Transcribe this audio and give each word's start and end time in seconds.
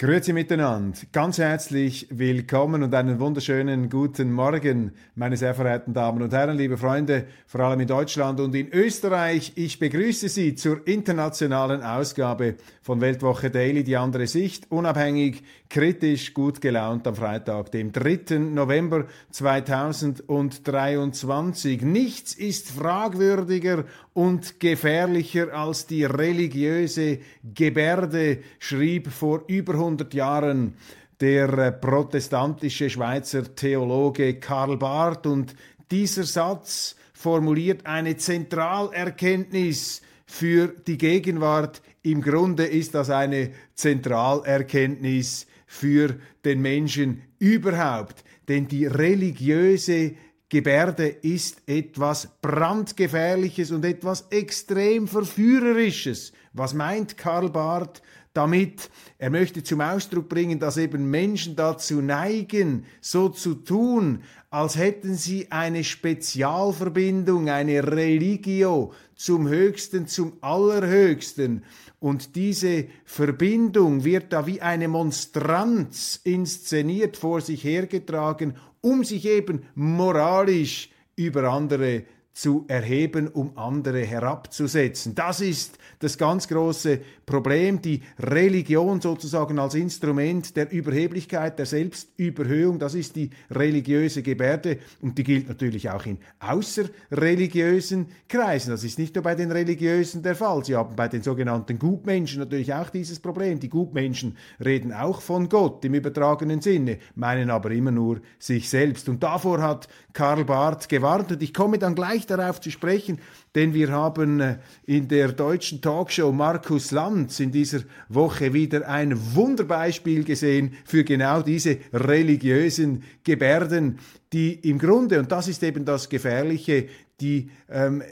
Grüezi 0.00 0.32
miteinander, 0.32 0.96
ganz 1.12 1.36
herzlich 1.36 2.06
willkommen 2.08 2.82
und 2.82 2.94
einen 2.94 3.20
wunderschönen 3.20 3.90
guten 3.90 4.32
Morgen, 4.32 4.92
meine 5.14 5.36
sehr 5.36 5.54
verehrten 5.54 5.92
Damen 5.92 6.22
und 6.22 6.32
Herren, 6.32 6.56
liebe 6.56 6.78
Freunde, 6.78 7.26
vor 7.46 7.60
allem 7.60 7.80
in 7.80 7.86
Deutschland 7.86 8.40
und 8.40 8.54
in 8.54 8.72
Österreich. 8.72 9.52
Ich 9.56 9.78
begrüße 9.78 10.30
Sie 10.30 10.54
zur 10.54 10.86
internationalen 10.86 11.82
Ausgabe 11.82 12.54
von 12.80 13.02
Weltwoche 13.02 13.50
Daily, 13.50 13.84
die 13.84 13.98
andere 13.98 14.26
Sicht, 14.26 14.70
unabhängig, 14.70 15.42
kritisch, 15.68 16.32
gut 16.32 16.62
gelaunt 16.62 17.06
am 17.06 17.14
Freitag, 17.14 17.70
dem 17.70 17.92
3. 17.92 18.38
November 18.38 19.04
2023. 19.32 21.82
Nichts 21.82 22.32
ist 22.32 22.70
fragwürdiger 22.70 23.84
und 24.14 24.60
gefährlicher 24.60 25.52
als 25.52 25.86
die 25.86 26.04
religiöse 26.04 27.18
Gebärde, 27.54 28.38
schrieb 28.58 29.08
vor 29.08 29.44
über 29.46 29.74
100 29.74 29.89
Jahren 30.12 30.74
der 31.20 31.52
äh, 31.58 31.72
protestantische 31.72 32.88
Schweizer 32.90 33.54
Theologe 33.54 34.40
Karl 34.40 34.76
Barth 34.76 35.26
und 35.26 35.54
dieser 35.90 36.24
Satz 36.24 36.96
formuliert 37.12 37.84
eine 37.84 38.16
Zentralerkenntnis 38.16 40.02
für 40.26 40.68
die 40.68 40.96
Gegenwart. 40.96 41.82
Im 42.02 42.22
Grunde 42.22 42.64
ist 42.64 42.94
das 42.94 43.10
eine 43.10 43.50
Zentralerkenntnis 43.74 45.46
für 45.66 46.16
den 46.44 46.62
Menschen 46.62 47.22
überhaupt. 47.38 48.24
Denn 48.48 48.66
die 48.68 48.86
religiöse 48.86 50.14
Gebärde 50.48 51.06
ist 51.06 51.62
etwas 51.66 52.28
brandgefährliches 52.40 53.70
und 53.70 53.84
etwas 53.84 54.26
extrem 54.30 55.06
verführerisches. 55.06 56.32
Was 56.52 56.74
meint 56.74 57.16
Karl 57.16 57.50
Barth 57.50 58.02
damit? 58.32 58.90
Er 59.18 59.30
möchte 59.30 59.62
zum 59.62 59.80
Ausdruck 59.80 60.28
bringen, 60.28 60.58
dass 60.58 60.76
eben 60.76 61.10
Menschen 61.10 61.56
dazu 61.56 62.00
neigen, 62.00 62.84
so 63.00 63.28
zu 63.28 63.54
tun, 63.54 64.22
als 64.50 64.76
hätten 64.76 65.14
sie 65.14 65.50
eine 65.50 65.84
Spezialverbindung, 65.84 67.48
eine 67.48 67.86
Religio 67.86 68.92
zum 69.14 69.48
Höchsten, 69.48 70.06
zum 70.06 70.34
Allerhöchsten. 70.40 71.64
Und 71.98 72.34
diese 72.34 72.86
Verbindung 73.04 74.04
wird 74.04 74.32
da 74.32 74.46
wie 74.46 74.62
eine 74.62 74.88
Monstranz 74.88 76.20
inszeniert 76.24 77.16
vor 77.16 77.40
sich 77.42 77.62
hergetragen 77.62 78.54
um 78.80 79.04
sich 79.04 79.26
eben 79.26 79.62
moralisch 79.74 80.90
über 81.16 81.50
andere 81.50 82.04
zu 82.32 82.64
erheben, 82.68 83.28
um 83.28 83.56
andere 83.58 84.02
herabzusetzen. 84.02 85.14
Das 85.14 85.40
ist 85.40 85.78
das 85.98 86.16
ganz 86.16 86.48
große 86.48 87.00
Problem, 87.26 87.82
die 87.82 88.02
Religion 88.18 89.00
sozusagen 89.00 89.58
als 89.58 89.74
Instrument 89.74 90.56
der 90.56 90.70
Überheblichkeit, 90.70 91.58
der 91.58 91.66
Selbstüberhöhung, 91.66 92.78
das 92.78 92.94
ist 92.94 93.16
die 93.16 93.30
religiöse 93.50 94.22
Gebärde 94.22 94.78
und 95.00 95.18
die 95.18 95.24
gilt 95.24 95.48
natürlich 95.48 95.90
auch 95.90 96.06
in 96.06 96.18
außerreligiösen 96.38 98.06
Kreisen. 98.28 98.70
Das 98.70 98.84
ist 98.84 98.98
nicht 98.98 99.14
nur 99.14 99.24
bei 99.24 99.34
den 99.34 99.50
Religiösen 99.50 100.22
der 100.22 100.36
Fall. 100.36 100.64
Sie 100.64 100.76
haben 100.76 100.96
bei 100.96 101.08
den 101.08 101.22
sogenannten 101.22 101.78
Gutmenschen 101.78 102.38
natürlich 102.40 102.72
auch 102.72 102.90
dieses 102.90 103.20
Problem. 103.20 103.60
Die 103.60 103.68
Gutmenschen 103.68 104.36
reden 104.64 104.92
auch 104.92 105.20
von 105.20 105.48
Gott 105.48 105.84
im 105.84 105.94
übertragenen 105.94 106.60
Sinne, 106.60 106.98
meinen 107.14 107.50
aber 107.50 107.70
immer 107.72 107.90
nur 107.90 108.20
sich 108.38 108.68
selbst. 108.68 109.08
Und 109.08 109.22
davor 109.22 109.60
hat 109.60 109.88
Karl 110.12 110.44
Barth 110.44 110.88
gewarnt 110.88 111.32
und 111.32 111.42
ich 111.42 111.54
komme 111.54 111.78
dann 111.78 111.94
gleich 111.94 112.26
darauf 112.26 112.60
zu 112.60 112.70
sprechen, 112.70 113.20
denn 113.54 113.74
wir 113.74 113.90
haben 113.90 114.40
äh, 114.40 114.58
in 114.86 115.08
der 115.08 115.32
deutschen 115.32 115.80
Talkshow 115.80 116.32
Markus 116.32 116.90
Lanz 116.90 117.40
in 117.40 117.52
dieser 117.52 117.80
Woche 118.08 118.52
wieder 118.52 118.88
ein 118.88 119.34
Wunderbeispiel 119.34 120.24
gesehen 120.24 120.74
für 120.84 121.04
genau 121.04 121.42
diese 121.42 121.78
religiösen 121.92 123.04
Gebärden, 123.24 123.98
die 124.32 124.54
im 124.68 124.78
Grunde, 124.78 125.18
und 125.18 125.32
das 125.32 125.48
ist 125.48 125.62
eben 125.62 125.84
das 125.84 126.08
Gefährliche, 126.08 126.86
die 127.20 127.50
ähm, 127.68 128.02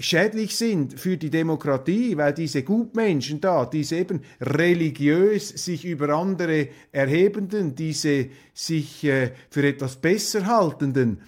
schädlich 0.00 0.56
sind 0.56 0.98
für 0.98 1.16
die 1.16 1.30
Demokratie, 1.30 2.16
weil 2.16 2.32
diese 2.32 2.62
Gutmenschen 2.62 3.40
da, 3.40 3.66
diese 3.66 3.96
eben 3.96 4.20
religiös 4.40 5.48
sich 5.48 5.84
über 5.84 6.10
andere 6.10 6.68
erhebenden, 6.92 7.74
diese 7.74 8.28
sich 8.54 9.04
äh, 9.04 9.32
für 9.50 9.66
etwas 9.66 9.96
besser 9.96 10.46
haltenden, 10.46 11.20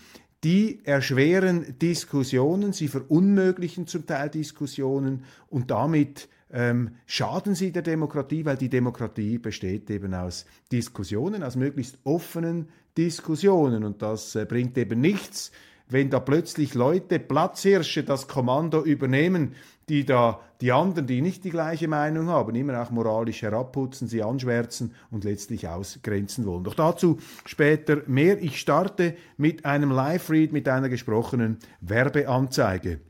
die 0.45 0.81
erschweren 0.84 1.78
Diskussionen, 1.78 2.73
sie 2.73 2.89
verunmöglichen 2.89 3.87
zum 3.87 4.06
Teil 4.06 4.31
Diskussionen 4.31 5.25
und 5.49 5.71
damit 5.71 6.28
ähm, 6.53 6.93
schaden 7.06 7.55
sie 7.55 7.73
der 7.73 7.83
Demokratie, 7.83 8.45
weil 8.45 8.56
die 8.56 8.69
Demokratie 8.69 9.39
besteht 9.39 9.91
eben 9.91 10.15
aus 10.15 10.47
Diskussionen, 10.73 11.43
aus 11.43 11.56
möglichst 11.56 11.99
offenen 12.05 12.69
Diskussionen. 12.97 13.84
Und 13.84 14.03
das 14.03 14.34
äh, 14.34 14.45
bringt 14.47 14.77
eben 14.77 15.00
nichts, 15.00 15.53
wenn 15.93 16.11
da 16.11 16.21
plötzlich 16.21 16.75
Leute, 16.75 17.19
Platzhirsche, 17.19 18.03
das 18.05 18.28
Kommando 18.28 18.83
übernehmen, 18.83 19.55
die 19.89 20.05
da 20.05 20.41
die 20.61 20.73
anderen, 20.73 21.06
die 21.06 21.21
nicht 21.21 21.45
die 21.45 21.51
gleiche 21.51 21.89
Meinung 21.89 22.28
haben, 22.28 22.55
immer 22.55 22.81
auch 22.81 22.91
moralisch 22.91 23.43
herabputzen, 23.43 24.09
sie 24.09 24.23
anschwärzen 24.23 24.95
und 25.11 25.25
letztlich 25.25 25.67
ausgrenzen 25.67 26.47
wollen. 26.47 26.65
Doch 26.65 26.75
dazu 26.75 27.19
später 27.45 28.03
mehr. 28.06 28.41
Ich 28.43 28.61
starte 28.61 29.17
mit 29.37 29.65
einem 29.65 29.91
Live-Read, 29.91 30.53
mit 30.53 30.69
einer 30.69 30.89
gesprochenen 30.89 31.59
Werbeanzeige 31.81 33.00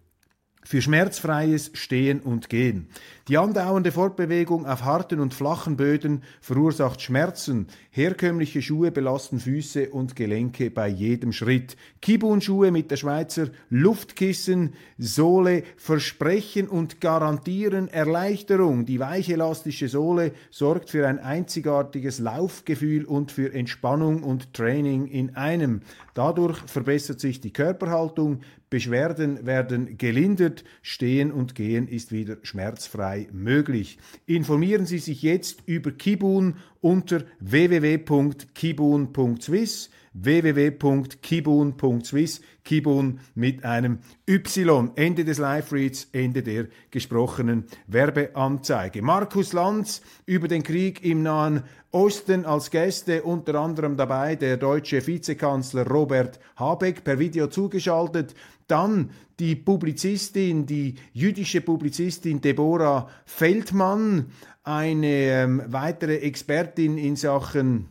für 0.62 0.82
schmerzfreies 0.82 1.70
Stehen 1.74 2.20
und 2.20 2.48
Gehen. 2.48 2.88
Die 3.30 3.38
andauernde 3.38 3.92
Fortbewegung 3.92 4.66
auf 4.66 4.82
harten 4.82 5.20
und 5.20 5.34
flachen 5.34 5.76
Böden 5.76 6.24
verursacht 6.40 7.00
Schmerzen. 7.00 7.68
Herkömmliche 7.92 8.60
Schuhe 8.60 8.90
belasten 8.90 9.38
Füße 9.38 9.90
und 9.90 10.16
Gelenke 10.16 10.68
bei 10.68 10.88
jedem 10.88 11.30
Schritt. 11.30 11.76
Kibun-Schuhe 12.02 12.72
mit 12.72 12.90
der 12.90 12.96
Schweizer 12.96 13.50
Luftkissen-Sohle 13.68 15.62
versprechen 15.76 16.66
und 16.68 17.00
garantieren 17.00 17.86
Erleichterung. 17.86 18.84
Die 18.84 18.98
weiche 18.98 19.34
elastische 19.34 19.86
Sohle 19.86 20.32
sorgt 20.50 20.90
für 20.90 21.06
ein 21.06 21.20
einzigartiges 21.20 22.18
Laufgefühl 22.18 23.04
und 23.04 23.30
für 23.30 23.54
Entspannung 23.54 24.24
und 24.24 24.54
Training 24.54 25.06
in 25.06 25.36
einem. 25.36 25.82
Dadurch 26.14 26.58
verbessert 26.66 27.20
sich 27.20 27.40
die 27.40 27.52
Körperhaltung, 27.52 28.40
Beschwerden 28.70 29.46
werden 29.46 29.98
gelindert, 29.98 30.62
Stehen 30.80 31.32
und 31.32 31.56
Gehen 31.56 31.88
ist 31.88 32.12
wieder 32.12 32.36
schmerzfrei 32.42 33.19
möglich. 33.32 33.98
Informieren 34.26 34.86
Sie 34.86 34.98
sich 34.98 35.22
jetzt 35.22 35.62
über 35.66 35.92
Kibun 35.92 36.56
unter 36.80 37.22
www.kibun.swiss 37.40 39.90
www.kibun.swiss, 40.12 42.40
Kibun 42.64 43.20
mit 43.34 43.64
einem 43.64 44.00
Y. 44.28 44.90
Ende 44.96 45.24
des 45.24 45.38
Live-Reads, 45.38 46.08
Ende 46.12 46.42
der 46.42 46.66
gesprochenen 46.90 47.64
Werbeanzeige. 47.86 49.00
Markus 49.02 49.52
Lanz 49.52 50.02
über 50.26 50.48
den 50.48 50.64
Krieg 50.64 51.04
im 51.04 51.22
Nahen 51.22 51.62
Osten 51.92 52.44
als 52.44 52.70
Gäste, 52.70 53.22
unter 53.22 53.54
anderem 53.56 53.96
dabei 53.96 54.36
der 54.36 54.56
deutsche 54.56 55.04
Vizekanzler 55.06 55.84
Robert 55.86 56.38
Habeck 56.56 57.02
per 57.02 57.18
Video 57.18 57.48
zugeschaltet. 57.48 58.34
Dann 58.70 59.10
die 59.38 59.56
Publizistin, 59.56 60.66
die 60.66 60.94
jüdische 61.12 61.60
Publizistin 61.60 62.40
Deborah 62.40 63.08
Feldmann, 63.24 64.26
eine 64.62 65.06
ähm, 65.06 65.62
weitere 65.66 66.18
Expertin 66.18 66.98
in 66.98 67.16
Sachen 67.16 67.88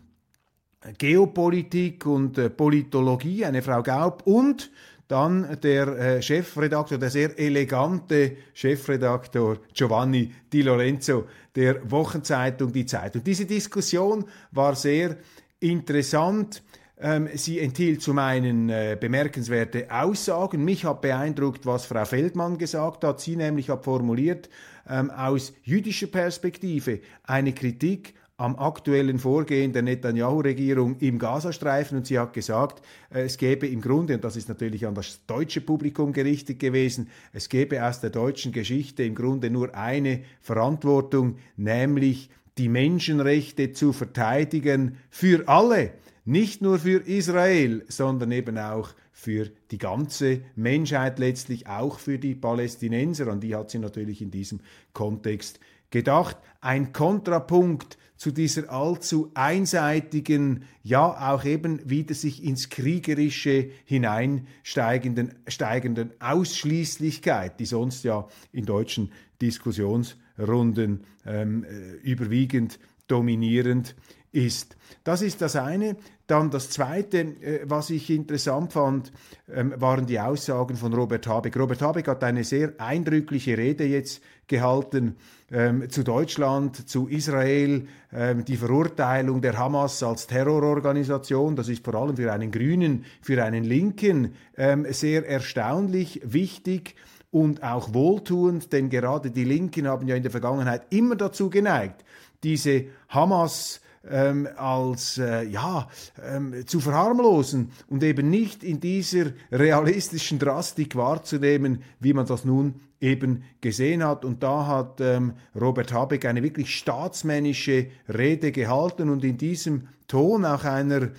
Geopolitik 0.97 2.05
und 2.05 2.37
äh, 2.37 2.49
Politologie, 2.49 3.45
eine 3.45 3.61
Frau 3.61 3.83
Gaub 3.83 4.21
und 4.25 4.71
dann 5.09 5.57
der 5.63 5.87
äh, 5.87 6.21
Chefredaktor, 6.21 6.99
der 6.99 7.09
sehr 7.09 7.37
elegante 7.37 8.37
Chefredaktor 8.53 9.57
Giovanni 9.73 10.31
Di 10.53 10.61
Lorenzo 10.61 11.25
der 11.55 11.89
Wochenzeitung 11.89 12.71
Die 12.71 12.85
Zeit. 12.85 13.15
Und 13.15 13.25
diese 13.25 13.45
Diskussion 13.45 14.23
war 14.51 14.75
sehr 14.75 15.17
interessant. 15.59 16.61
Ähm, 17.01 17.29
sie 17.33 17.59
enthielt 17.59 18.01
zum 18.01 18.17
einen 18.17 18.69
äh, 18.69 18.97
bemerkenswerte 18.99 19.87
Aussagen. 19.89 20.65
Mich 20.65 20.83
hat 20.83 21.01
beeindruckt, 21.01 21.65
was 21.65 21.85
Frau 21.85 22.03
Feldmann 22.03 22.57
gesagt 22.57 23.05
hat. 23.05 23.21
Sie 23.21 23.37
nämlich 23.37 23.69
hat 23.69 23.85
formuliert, 23.85 24.49
ähm, 24.89 25.09
aus 25.09 25.53
jüdischer 25.63 26.07
Perspektive 26.07 26.99
eine 27.23 27.53
Kritik 27.53 28.15
am 28.35 28.57
aktuellen 28.57 29.19
Vorgehen 29.19 29.73
der 29.73 29.81
Netanyahu-Regierung 29.81 30.97
im 30.99 31.19
Gazastreifen 31.19 31.97
und 31.97 32.07
sie 32.07 32.19
hat 32.19 32.33
gesagt, 32.33 32.81
äh, 33.13 33.21
es 33.21 33.37
gäbe 33.37 33.67
im 33.67 33.79
Grunde, 33.79 34.15
und 34.15 34.23
das 34.23 34.35
ist 34.35 34.49
natürlich 34.49 34.85
an 34.85 34.95
das 34.95 35.25
deutsche 35.25 35.61
Publikum 35.61 36.11
gerichtet 36.11 36.59
gewesen, 36.59 37.09
es 37.31 37.47
gäbe 37.47 37.85
aus 37.85 38.01
der 38.01 38.09
deutschen 38.09 38.51
Geschichte 38.51 39.03
im 39.03 39.15
Grunde 39.15 39.49
nur 39.49 39.73
eine 39.73 40.23
Verantwortung, 40.41 41.37
nämlich 41.55 42.29
die 42.57 42.69
Menschenrechte 42.69 43.71
zu 43.71 43.93
verteidigen 43.93 44.97
für 45.09 45.47
alle, 45.47 45.91
nicht 46.29 46.61
nur 46.61 46.77
für 46.77 47.07
Israel, 47.07 47.83
sondern 47.87 48.31
eben 48.31 48.57
auch 48.57 48.91
für 49.11 49.49
die 49.71 49.79
ganze 49.79 50.41
Menschheit, 50.55 51.17
letztlich 51.17 51.67
auch 51.67 51.99
für 51.99 52.19
die 52.19 52.35
Palästinenser, 52.35 53.27
an 53.27 53.41
die 53.41 53.55
hat 53.55 53.71
sie 53.71 53.79
natürlich 53.79 54.21
in 54.21 54.29
diesem 54.29 54.61
Kontext 54.93 55.59
gedacht. 55.89 56.37
Ein 56.61 56.93
Kontrapunkt 56.93 57.97
zu 58.15 58.31
dieser 58.31 58.69
allzu 58.71 59.31
einseitigen, 59.33 60.65
ja 60.83 61.33
auch 61.33 61.45
eben 61.45 61.89
wieder 61.89 62.13
sich 62.13 62.43
ins 62.43 62.69
Kriegerische 62.69 63.71
hineinsteigenden 63.85 65.33
steigenden 65.47 66.11
Ausschließlichkeit, 66.19 67.59
die 67.59 67.65
sonst 67.65 68.03
ja 68.03 68.27
in 68.51 68.65
deutschen 68.65 69.11
Diskussionsrunden 69.41 71.05
ähm, 71.25 71.63
äh, 71.63 71.93
überwiegend 72.03 72.77
dominierend 73.07 73.95
ist. 74.31 74.77
Das 75.03 75.21
ist 75.21 75.41
das 75.41 75.55
eine. 75.55 75.95
Dann 76.29 76.51
das 76.51 76.69
Zweite, 76.69 77.21
äh, 77.21 77.61
was 77.63 77.89
ich 77.89 78.07
interessant 78.11 78.73
fand, 78.73 79.11
ähm, 79.51 79.73
waren 79.77 80.05
die 80.05 80.19
Aussagen 80.19 80.75
von 80.75 80.93
Robert 80.93 81.25
Habeck. 81.25 81.57
Robert 81.57 81.81
Habeck 81.81 82.07
hat 82.07 82.23
eine 82.23 82.43
sehr 82.43 82.73
eindrückliche 82.77 83.57
Rede 83.57 83.83
jetzt 83.85 84.21
gehalten 84.45 85.15
ähm, 85.51 85.89
zu 85.89 86.03
Deutschland, 86.03 86.87
zu 86.87 87.07
Israel, 87.07 87.87
ähm, 88.13 88.45
die 88.45 88.57
Verurteilung 88.57 89.41
der 89.41 89.57
Hamas 89.57 90.03
als 90.03 90.27
Terrororganisation. 90.27 91.55
Das 91.55 91.67
ist 91.67 91.83
vor 91.83 91.95
allem 91.95 92.15
für 92.15 92.31
einen 92.31 92.51
Grünen, 92.51 93.05
für 93.23 93.43
einen 93.43 93.63
Linken 93.63 94.35
ähm, 94.55 94.85
sehr 94.91 95.27
erstaunlich, 95.27 96.21
wichtig 96.23 96.93
und 97.31 97.63
auch 97.63 97.95
wohltuend, 97.95 98.71
denn 98.71 98.91
gerade 98.91 99.31
die 99.31 99.45
Linken 99.45 99.87
haben 99.87 100.07
ja 100.07 100.15
in 100.15 100.21
der 100.21 100.31
Vergangenheit 100.31 100.83
immer 100.91 101.15
dazu 101.15 101.49
geneigt, 101.49 102.05
diese 102.43 102.85
Hamas 103.07 103.81
ähm, 104.07 104.47
als 104.55 105.17
äh, 105.17 105.43
ja 105.43 105.87
ähm, 106.23 106.65
zu 106.65 106.79
verharmlosen 106.79 107.71
und 107.87 108.03
eben 108.03 108.29
nicht 108.29 108.63
in 108.63 108.79
dieser 108.79 109.31
realistischen 109.51 110.39
Drastik 110.39 110.95
wahrzunehmen, 110.95 111.83
wie 111.99 112.13
man 112.13 112.25
das 112.25 112.45
nun 112.45 112.75
eben 113.01 113.43
gesehen 113.61 114.03
hat. 114.03 114.25
Und 114.25 114.43
da 114.43 114.67
hat 114.67 115.01
ähm, 115.01 115.33
Robert 115.59 115.93
Habeck 115.93 116.25
eine 116.25 116.43
wirklich 116.43 116.75
staatsmännische 116.75 117.87
Rede 118.07 118.51
gehalten 118.51 119.09
und 119.09 119.23
in 119.23 119.37
diesem 119.37 119.87
Ton 120.07 120.45
auch 120.45 120.63
einer, 120.63 121.09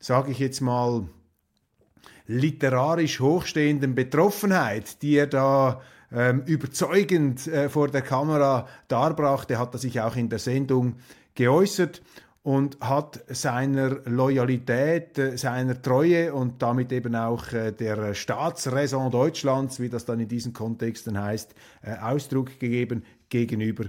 sage 0.00 0.32
ich 0.32 0.38
jetzt 0.38 0.60
mal, 0.60 1.08
literarisch 2.26 3.20
hochstehenden 3.20 3.94
Betroffenheit, 3.94 5.02
die 5.02 5.16
er 5.16 5.26
da 5.26 5.80
ähm, 6.12 6.42
überzeugend 6.46 7.46
äh, 7.46 7.68
vor 7.68 7.88
der 7.88 8.02
Kamera 8.02 8.68
darbrachte, 8.88 9.58
hat 9.58 9.74
er 9.74 9.78
sich 9.78 10.00
auch 10.00 10.16
in 10.16 10.28
der 10.28 10.38
Sendung 10.38 10.96
geäußert 11.34 12.02
und 12.42 12.80
hat 12.80 13.22
seiner 13.28 14.00
Loyalität, 14.06 15.18
äh, 15.18 15.36
seiner 15.36 15.80
Treue 15.80 16.32
und 16.32 16.62
damit 16.62 16.90
eben 16.92 17.14
auch 17.14 17.52
äh, 17.52 17.72
der 17.72 18.14
Staatsräson 18.14 19.10
Deutschlands, 19.10 19.78
wie 19.78 19.90
das 19.90 20.06
dann 20.06 20.20
in 20.20 20.28
diesen 20.28 20.52
Kontexten 20.52 21.20
heißt, 21.20 21.54
äh, 21.82 21.96
Ausdruck 21.96 22.58
gegeben 22.58 23.04
gegenüber 23.28 23.86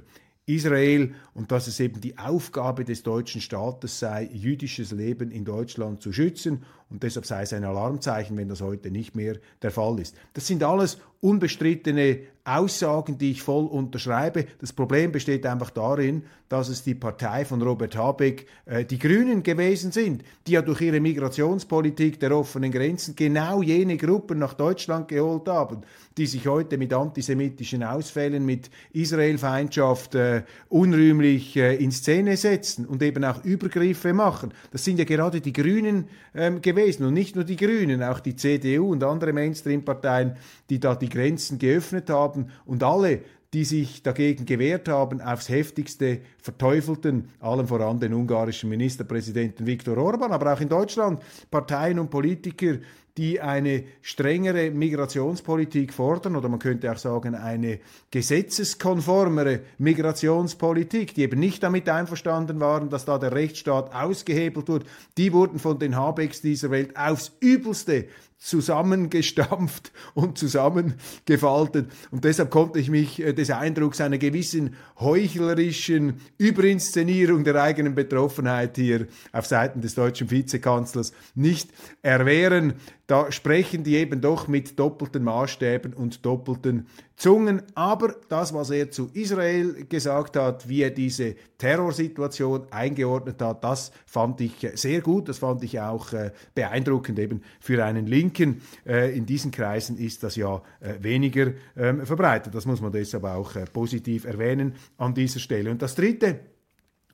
Israel 0.47 1.13
und 1.33 1.51
dass 1.51 1.67
es 1.67 1.79
eben 1.79 2.01
die 2.01 2.17
Aufgabe 2.17 2.83
des 2.83 3.03
deutschen 3.03 3.41
Staates 3.41 3.99
sei, 3.99 4.29
jüdisches 4.33 4.91
Leben 4.91 5.31
in 5.31 5.45
Deutschland 5.45 6.01
zu 6.01 6.11
schützen 6.11 6.63
und 6.89 7.03
deshalb 7.03 7.25
sei 7.25 7.43
es 7.43 7.53
ein 7.53 7.63
Alarmzeichen, 7.63 8.35
wenn 8.37 8.49
das 8.49 8.61
heute 8.61 8.91
nicht 8.91 9.15
mehr 9.15 9.37
der 9.61 9.71
Fall 9.71 9.99
ist. 9.99 10.15
Das 10.33 10.47
sind 10.47 10.63
alles 10.63 10.99
unbestrittene 11.21 12.21
Aussagen, 12.43 13.17
die 13.17 13.31
ich 13.31 13.41
voll 13.41 13.65
unterschreibe. 13.65 14.45
Das 14.59 14.73
Problem 14.73 15.11
besteht 15.11 15.45
einfach 15.45 15.69
darin, 15.69 16.23
dass 16.51 16.67
es 16.67 16.83
die 16.83 16.95
Partei 16.95 17.45
von 17.45 17.61
Robert 17.61 17.95
Habeck, 17.95 18.45
äh, 18.65 18.83
die 18.83 18.99
Grünen 18.99 19.41
gewesen 19.41 19.93
sind, 19.93 20.23
die 20.47 20.53
ja 20.53 20.61
durch 20.61 20.81
ihre 20.81 20.99
Migrationspolitik 20.99 22.19
der 22.19 22.35
offenen 22.35 22.71
Grenzen 22.71 23.15
genau 23.15 23.61
jene 23.61 23.95
Gruppen 23.95 24.39
nach 24.39 24.53
Deutschland 24.55 25.07
geholt 25.07 25.47
haben, 25.47 25.83
die 26.17 26.25
sich 26.25 26.47
heute 26.47 26.77
mit 26.77 26.93
antisemitischen 26.93 27.83
Ausfällen, 27.83 28.45
mit 28.45 28.69
Israelfeindschaft 28.91 30.15
äh, 30.15 30.43
unrühmlich 30.67 31.55
äh, 31.55 31.75
in 31.75 31.91
Szene 31.91 32.35
setzen 32.35 32.85
und 32.85 33.01
eben 33.01 33.23
auch 33.23 33.45
Übergriffe 33.45 34.11
machen. 34.11 34.53
Das 34.71 34.83
sind 34.83 34.99
ja 34.99 35.05
gerade 35.05 35.39
die 35.39 35.53
Grünen 35.53 36.09
ähm, 36.35 36.61
gewesen 36.61 37.05
und 37.05 37.13
nicht 37.13 37.35
nur 37.35 37.45
die 37.45 37.55
Grünen, 37.55 38.03
auch 38.03 38.19
die 38.19 38.35
CDU 38.35 38.91
und 38.91 39.05
andere 39.05 39.31
Mainstream-Parteien, 39.31 40.35
die 40.69 40.81
da 40.81 40.95
die 40.95 41.09
Grenzen 41.09 41.59
geöffnet 41.59 42.09
haben 42.09 42.40
und 42.65 42.83
alle, 42.83 43.21
die 43.53 43.65
sich 43.65 44.01
dagegen 44.01 44.45
gewehrt 44.45 44.87
haben, 44.87 45.19
aufs 45.19 45.49
heftigste 45.49 46.21
verteufelten, 46.41 47.29
allem 47.39 47.67
voran 47.67 47.99
den 47.99 48.13
ungarischen 48.13 48.69
Ministerpräsidenten 48.69 49.65
Viktor 49.65 49.97
Orban, 49.97 50.31
aber 50.31 50.53
auch 50.53 50.61
in 50.61 50.69
Deutschland 50.69 51.21
Parteien 51.49 51.99
und 51.99 52.09
Politiker, 52.09 52.77
die 53.17 53.41
eine 53.41 53.83
strengere 54.01 54.71
Migrationspolitik 54.71 55.93
fordern 55.93 56.37
oder 56.37 56.47
man 56.47 56.59
könnte 56.59 56.89
auch 56.89 56.97
sagen 56.97 57.35
eine 57.35 57.79
gesetzeskonformere 58.09 59.61
Migrationspolitik, 59.79 61.13
die 61.13 61.23
eben 61.23 61.39
nicht 61.39 61.61
damit 61.61 61.89
einverstanden 61.89 62.61
waren, 62.61 62.89
dass 62.89 63.03
da 63.03 63.17
der 63.17 63.33
Rechtsstaat 63.33 63.93
ausgehebelt 63.93 64.69
wird, 64.69 64.85
die 65.17 65.33
wurden 65.33 65.59
von 65.59 65.77
den 65.77 65.97
Habecks 65.97 66.41
dieser 66.41 66.71
Welt 66.71 66.95
aufs 66.95 67.33
übelste 67.41 68.05
zusammengestampft 68.41 69.91
und 70.15 70.35
zusammengefaltet. 70.37 71.91
Und 72.09 72.25
deshalb 72.25 72.49
konnte 72.49 72.79
ich 72.79 72.89
mich 72.89 73.21
äh, 73.21 73.33
des 73.33 73.51
Eindrucks 73.51 74.01
einer 74.01 74.17
gewissen 74.17 74.75
heuchlerischen 74.99 76.19
Überinszenierung 76.39 77.43
der 77.43 77.61
eigenen 77.61 77.93
Betroffenheit 77.93 78.77
hier 78.77 79.05
auf 79.31 79.45
Seiten 79.45 79.81
des 79.81 79.93
deutschen 79.93 80.31
Vizekanzlers 80.31 81.13
nicht 81.35 81.69
erwehren. 82.01 82.73
Da 83.11 83.29
sprechen 83.29 83.83
die 83.83 83.97
eben 83.97 84.21
doch 84.21 84.47
mit 84.47 84.79
doppelten 84.79 85.25
Maßstäben 85.25 85.93
und 85.93 86.25
doppelten 86.25 86.87
Zungen. 87.17 87.61
Aber 87.75 88.15
das, 88.29 88.53
was 88.53 88.69
er 88.69 88.89
zu 88.89 89.09
Israel 89.11 89.85
gesagt 89.89 90.37
hat, 90.37 90.69
wie 90.69 90.83
er 90.83 90.91
diese 90.91 91.35
Terrorsituation 91.57 92.71
eingeordnet 92.71 93.41
hat, 93.41 93.65
das 93.65 93.91
fand 94.05 94.39
ich 94.39 94.65
sehr 94.75 95.01
gut. 95.01 95.27
Das 95.27 95.39
fand 95.39 95.61
ich 95.65 95.81
auch 95.81 96.13
äh, 96.13 96.31
beeindruckend 96.55 97.19
eben 97.19 97.41
für 97.59 97.83
einen 97.83 98.07
Linken. 98.07 98.61
Äh, 98.87 99.13
in 99.13 99.25
diesen 99.25 99.51
Kreisen 99.51 99.97
ist 99.97 100.23
das 100.23 100.37
ja 100.37 100.61
äh, 100.79 100.93
weniger 101.01 101.51
ähm, 101.75 102.05
verbreitet. 102.05 102.55
Das 102.55 102.65
muss 102.65 102.79
man 102.79 102.93
deshalb 102.93 103.25
auch 103.25 103.51
positiv 103.73 104.23
erwähnen 104.23 104.75
an 104.97 105.13
dieser 105.13 105.41
Stelle. 105.41 105.69
Und 105.69 105.81
das 105.81 105.95
Dritte, 105.95 106.39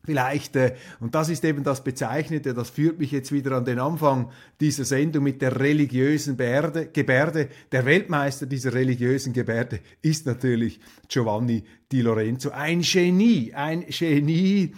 Vielleicht, 0.08 0.56
äh, 0.56 0.74
und 1.02 1.16
das 1.16 1.28
ist 1.28 1.44
eben 1.44 1.66
das 1.66 1.84
Bezeichnete, 1.84 2.54
das 2.54 2.70
führt 2.70 2.98
mich 2.98 3.12
jetzt 3.12 3.34
wieder 3.34 3.52
an 3.52 3.66
den 3.66 3.78
Anfang 3.78 4.32
dieser 4.62 4.86
Sendung 4.86 5.26
mit 5.26 5.42
der 5.42 5.60
religiösen 5.60 6.38
Bärde, 6.38 6.88
Gebärde. 6.88 7.50
Der 7.74 7.86
Weltmeister 7.86 8.46
dieser 8.46 8.74
religiösen 8.74 9.34
Gebärde 9.34 9.82
ist 10.02 10.26
natürlich 10.26 10.80
Giovanni 11.10 11.66
Di 11.92 12.00
Lorenzo. 12.00 12.52
Ein 12.52 12.84
Genie, 12.84 13.54
ein 13.54 13.84
Genie 13.90 14.74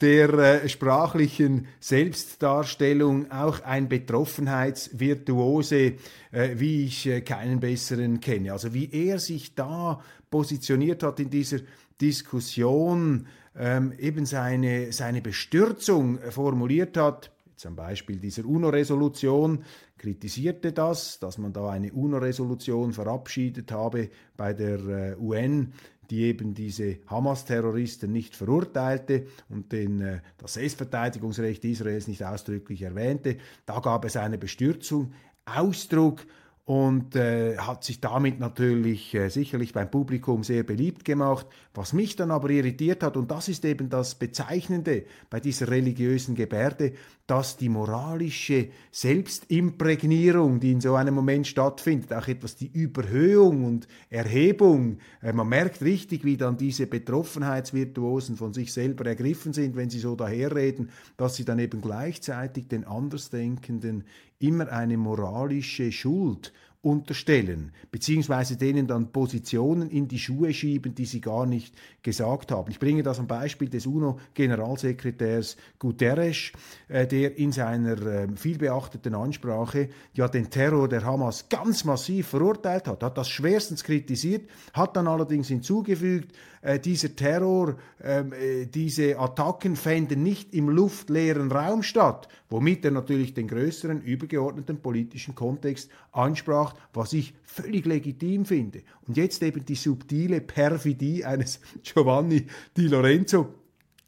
der 0.00 0.32
äh, 0.34 0.68
sprachlichen 0.68 1.66
Selbstdarstellung, 1.80 3.30
auch 3.30 3.62
ein 3.62 3.88
Betroffenheitsvirtuose, 3.88 5.94
äh, 6.30 6.50
wie 6.54 6.86
ich 6.86 7.06
äh, 7.06 7.20
keinen 7.20 7.60
besseren 7.60 8.20
kenne. 8.20 8.52
Also 8.52 8.74
wie 8.74 8.90
er 8.92 9.18
sich 9.18 9.54
da 9.54 10.00
positioniert 10.30 11.02
hat 11.02 11.20
in 11.20 11.30
dieser 11.30 11.58
Diskussion, 12.00 13.26
ähm, 13.56 13.92
eben 13.98 14.26
seine, 14.26 14.92
seine 14.92 15.20
Bestürzung 15.20 16.18
formuliert 16.30 16.96
hat, 16.96 17.30
zum 17.56 17.76
Beispiel 17.76 18.18
dieser 18.18 18.44
UNO-Resolution, 18.44 19.64
kritisierte 19.98 20.72
das, 20.72 21.20
dass 21.20 21.38
man 21.38 21.52
da 21.52 21.70
eine 21.70 21.92
UNO-Resolution 21.92 22.92
verabschiedet 22.92 23.70
habe 23.70 24.10
bei 24.36 24.52
der 24.52 24.80
äh, 24.80 25.16
UN, 25.16 25.72
die 26.12 26.24
eben 26.24 26.52
diese 26.52 26.98
Hamas-Terroristen 27.06 28.12
nicht 28.12 28.36
verurteilte 28.36 29.28
und 29.48 29.72
den, 29.72 30.02
äh, 30.02 30.20
das 30.36 30.52
Selbstverteidigungsrecht 30.52 31.64
Israels 31.64 32.06
nicht 32.06 32.22
ausdrücklich 32.22 32.82
erwähnte. 32.82 33.38
Da 33.64 33.80
gab 33.80 34.04
es 34.04 34.18
eine 34.18 34.36
Bestürzung, 34.36 35.14
Ausdruck 35.46 36.20
und 36.64 37.16
äh, 37.16 37.56
hat 37.58 37.82
sich 37.82 38.00
damit 38.00 38.38
natürlich 38.38 39.14
äh, 39.14 39.30
sicherlich 39.30 39.72
beim 39.72 39.90
Publikum 39.90 40.44
sehr 40.44 40.62
beliebt 40.62 41.04
gemacht. 41.04 41.46
Was 41.74 41.92
mich 41.92 42.14
dann 42.14 42.30
aber 42.30 42.50
irritiert 42.50 43.02
hat, 43.02 43.16
und 43.16 43.32
das 43.32 43.48
ist 43.48 43.64
eben 43.64 43.88
das 43.88 44.14
Bezeichnende 44.14 45.04
bei 45.28 45.40
dieser 45.40 45.68
religiösen 45.68 46.36
Gebärde, 46.36 46.92
dass 47.26 47.56
die 47.56 47.68
moralische 47.68 48.68
Selbstimprägnierung, 48.92 50.60
die 50.60 50.70
in 50.70 50.80
so 50.80 50.94
einem 50.94 51.14
Moment 51.14 51.48
stattfindet, 51.48 52.12
auch 52.12 52.28
etwas 52.28 52.54
die 52.54 52.70
Überhöhung 52.70 53.64
und 53.64 53.88
Erhebung, 54.08 54.98
äh, 55.20 55.32
man 55.32 55.48
merkt 55.48 55.82
richtig, 55.82 56.24
wie 56.24 56.36
dann 56.36 56.56
diese 56.56 56.86
Betroffenheitsvirtuosen 56.86 58.36
von 58.36 58.52
sich 58.52 58.72
selber 58.72 59.06
ergriffen 59.06 59.52
sind, 59.52 59.74
wenn 59.74 59.90
sie 59.90 59.98
so 59.98 60.14
daherreden, 60.14 60.90
dass 61.16 61.34
sie 61.34 61.44
dann 61.44 61.58
eben 61.58 61.80
gleichzeitig 61.80 62.68
den 62.68 62.84
Andersdenkenden 62.84 64.04
immer 64.42 64.70
eine 64.72 64.96
moralische 64.96 65.92
Schuld 65.92 66.52
unterstellen, 66.82 67.70
beziehungsweise 67.92 68.56
denen 68.56 68.88
dann 68.88 69.12
Positionen 69.12 69.88
in 69.88 70.08
die 70.08 70.18
Schuhe 70.18 70.52
schieben, 70.52 70.96
die 70.96 71.04
sie 71.04 71.20
gar 71.20 71.46
nicht 71.46 71.74
gesagt 72.02 72.50
haben. 72.50 72.72
Ich 72.72 72.80
bringe 72.80 73.04
das 73.04 73.20
am 73.20 73.28
Beispiel 73.28 73.68
des 73.68 73.86
UNO-Generalsekretärs 73.86 75.56
Guterres, 75.78 76.50
äh, 76.88 77.06
der 77.06 77.38
in 77.38 77.52
seiner 77.52 78.00
äh, 78.04 78.28
vielbeachteten 78.34 79.14
Ansprache 79.14 79.90
ja 80.12 80.26
den 80.26 80.50
Terror 80.50 80.88
der 80.88 81.04
Hamas 81.04 81.48
ganz 81.48 81.84
massiv 81.84 82.26
verurteilt 82.26 82.88
hat, 82.88 83.04
hat 83.04 83.16
das 83.16 83.28
schwerstens 83.28 83.84
kritisiert, 83.84 84.50
hat 84.72 84.96
dann 84.96 85.06
allerdings 85.06 85.48
hinzugefügt, 85.48 86.32
äh, 86.62 86.78
dieser 86.78 87.14
Terror, 87.16 87.76
ähm, 88.00 88.32
äh, 88.32 88.66
diese 88.66 89.18
Attacken 89.18 89.74
fänden 89.74 90.22
nicht 90.22 90.54
im 90.54 90.68
luftleeren 90.68 91.50
Raum 91.50 91.82
statt, 91.82 92.28
womit 92.48 92.84
er 92.84 92.92
natürlich 92.92 93.34
den 93.34 93.48
größeren 93.48 94.00
übergeordneten 94.00 94.80
politischen 94.80 95.34
Kontext 95.34 95.90
ansprach, 96.12 96.71
was 96.92 97.12
ich 97.12 97.34
völlig 97.44 97.86
legitim 97.86 98.44
finde. 98.44 98.82
Und 99.06 99.16
jetzt 99.16 99.42
eben 99.42 99.64
die 99.64 99.74
subtile 99.74 100.40
Perfidie 100.40 101.24
eines 101.24 101.60
Giovanni 101.82 102.46
Di 102.76 102.88
Lorenzo 102.88 103.54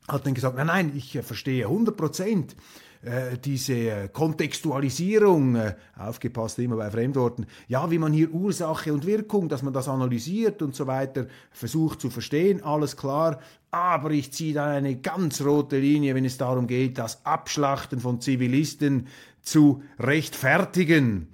hat 0.08 0.26
dann 0.26 0.34
gesagt, 0.34 0.56
nein, 0.56 0.66
nein, 0.66 0.92
ich 0.94 1.16
äh, 1.16 1.22
verstehe 1.22 1.64
100 1.64 1.96
Prozent 1.96 2.56
äh, 3.02 3.38
diese 3.38 3.74
äh, 3.74 4.08
Kontextualisierung, 4.08 5.58
aufgepasst 5.98 6.58
immer 6.58 6.76
bei 6.76 6.90
Fremdworten, 6.90 7.46
ja, 7.68 7.90
wie 7.90 7.98
man 7.98 8.12
hier 8.12 8.32
Ursache 8.32 8.92
und 8.92 9.06
Wirkung, 9.06 9.48
dass 9.48 9.62
man 9.62 9.74
das 9.74 9.88
analysiert 9.88 10.62
und 10.62 10.74
so 10.74 10.86
weiter, 10.86 11.26
versucht 11.50 12.00
zu 12.00 12.10
verstehen, 12.10 12.62
alles 12.62 12.96
klar, 12.96 13.40
aber 13.70 14.10
ich 14.10 14.32
ziehe 14.32 14.54
da 14.54 14.66
eine 14.66 14.96
ganz 14.96 15.40
rote 15.42 15.78
Linie, 15.78 16.14
wenn 16.14 16.24
es 16.24 16.38
darum 16.38 16.66
geht, 16.66 16.96
das 16.96 17.26
Abschlachten 17.26 18.00
von 18.00 18.20
Zivilisten 18.20 19.08
zu 19.42 19.82
rechtfertigen. 19.98 21.28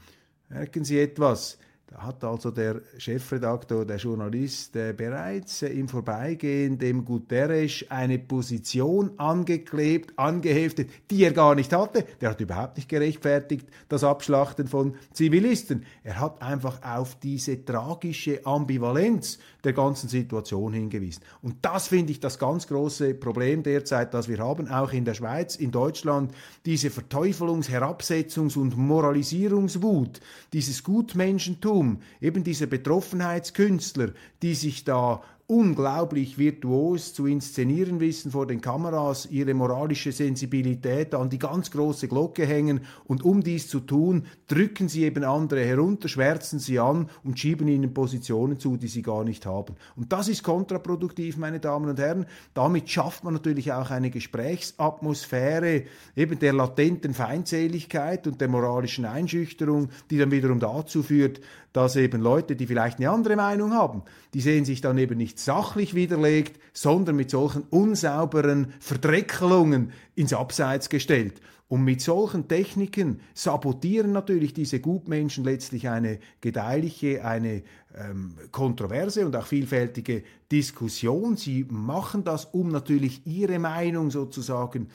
Merken 0.50 0.82
Sie 0.82 0.98
etwas? 0.98 1.58
Da 1.86 2.02
hat 2.02 2.24
also 2.24 2.50
der 2.50 2.82
Chefredaktor, 2.98 3.84
der 3.84 3.96
Journalist 3.98 4.74
äh, 4.74 4.92
bereits 4.92 5.62
äh, 5.62 5.68
im 5.68 5.88
Vorbeigehen 5.88 6.76
dem 6.78 7.04
Guterres 7.04 7.84
eine 7.88 8.18
Position 8.18 9.12
angeklebt, 9.16 10.16
angeheftet, 10.16 10.90
die 11.10 11.22
er 11.22 11.32
gar 11.32 11.54
nicht 11.54 11.72
hatte. 11.72 12.04
Der 12.20 12.30
hat 12.30 12.40
überhaupt 12.40 12.76
nicht 12.76 12.88
gerechtfertigt 12.88 13.68
das 13.88 14.02
Abschlachten 14.02 14.66
von 14.66 14.94
Zivilisten. 15.12 15.84
Er 16.02 16.20
hat 16.20 16.42
einfach 16.42 16.80
auf 16.82 17.16
diese 17.20 17.64
tragische 17.64 18.44
Ambivalenz 18.44 19.38
der 19.64 19.72
ganzen 19.72 20.08
Situation 20.08 20.72
hingewiesen. 20.72 21.22
Und 21.42 21.56
das 21.62 21.88
finde 21.88 22.12
ich 22.12 22.20
das 22.20 22.38
ganz 22.38 22.66
große 22.66 23.14
Problem 23.14 23.62
derzeit, 23.62 24.14
das 24.14 24.28
wir 24.28 24.38
haben, 24.38 24.68
auch 24.68 24.92
in 24.92 25.04
der 25.04 25.14
Schweiz, 25.14 25.56
in 25.56 25.70
Deutschland, 25.70 26.32
diese 26.64 26.88
Verteufelungs-, 26.88 27.70
Herabsetzungs- 27.70 28.58
und 28.58 28.76
Moralisierungswut, 28.76 30.20
dieses 30.52 30.82
Gutmenschentum, 30.82 32.00
eben 32.20 32.44
diese 32.44 32.66
Betroffenheitskünstler, 32.66 34.10
die 34.42 34.54
sich 34.54 34.84
da 34.84 35.22
unglaublich 35.50 36.38
virtuos 36.38 37.12
zu 37.12 37.26
inszenieren 37.26 37.98
wissen 37.98 38.30
vor 38.30 38.46
den 38.46 38.60
Kameras, 38.60 39.26
ihre 39.26 39.52
moralische 39.52 40.12
Sensibilität 40.12 41.12
an 41.12 41.28
die 41.28 41.40
ganz 41.40 41.72
große 41.72 42.06
Glocke 42.06 42.46
hängen 42.46 42.82
und 43.08 43.24
um 43.24 43.42
dies 43.42 43.66
zu 43.66 43.80
tun, 43.80 44.26
drücken 44.46 44.88
sie 44.88 45.02
eben 45.02 45.24
andere 45.24 45.64
herunter, 45.64 46.06
schwärzen 46.08 46.60
sie 46.60 46.78
an 46.78 47.10
und 47.24 47.40
schieben 47.40 47.66
ihnen 47.66 47.92
Positionen 47.92 48.60
zu, 48.60 48.76
die 48.76 48.86
sie 48.86 49.02
gar 49.02 49.24
nicht 49.24 49.44
haben. 49.44 49.74
Und 49.96 50.12
das 50.12 50.28
ist 50.28 50.44
kontraproduktiv, 50.44 51.36
meine 51.36 51.58
Damen 51.58 51.90
und 51.90 51.98
Herren. 51.98 52.26
Damit 52.54 52.88
schafft 52.88 53.24
man 53.24 53.34
natürlich 53.34 53.72
auch 53.72 53.90
eine 53.90 54.10
Gesprächsatmosphäre 54.10 55.82
eben 56.14 56.38
der 56.38 56.52
latenten 56.52 57.12
Feindseligkeit 57.12 58.28
und 58.28 58.40
der 58.40 58.46
moralischen 58.46 59.04
Einschüchterung, 59.04 59.88
die 60.10 60.18
dann 60.18 60.30
wiederum 60.30 60.60
dazu 60.60 61.02
führt, 61.02 61.40
dass 61.72 61.96
eben 61.96 62.20
Leute, 62.20 62.56
die 62.56 62.66
vielleicht 62.66 62.98
eine 62.98 63.10
andere 63.10 63.36
Meinung 63.36 63.72
haben, 63.72 64.02
die 64.34 64.40
sehen 64.40 64.64
sich 64.64 64.80
dann 64.80 64.98
eben 64.98 65.16
nicht 65.16 65.38
sachlich 65.38 65.94
widerlegt, 65.94 66.60
sondern 66.72 67.16
mit 67.16 67.30
solchen 67.30 67.62
unsauberen 67.70 68.72
Verdreckelungen 68.80 69.92
ins 70.14 70.32
Abseits 70.32 70.88
gestellt. 70.88 71.40
Und 71.68 71.84
mit 71.84 72.00
solchen 72.00 72.48
Techniken 72.48 73.20
sabotieren 73.32 74.10
natürlich 74.10 74.52
diese 74.52 74.80
Gutmenschen 74.80 75.44
letztlich 75.44 75.88
eine 75.88 76.18
gedeihliche, 76.40 77.24
eine 77.24 77.62
ähm, 77.96 78.34
kontroverse 78.50 79.24
und 79.24 79.36
auch 79.36 79.46
vielfältige 79.46 80.24
Diskussion. 80.50 81.36
Sie 81.36 81.64
machen 81.70 82.24
das, 82.24 82.46
um 82.46 82.70
natürlich 82.70 83.24
ihre 83.24 83.60
Meinung 83.60 84.10
sozusagen 84.10 84.88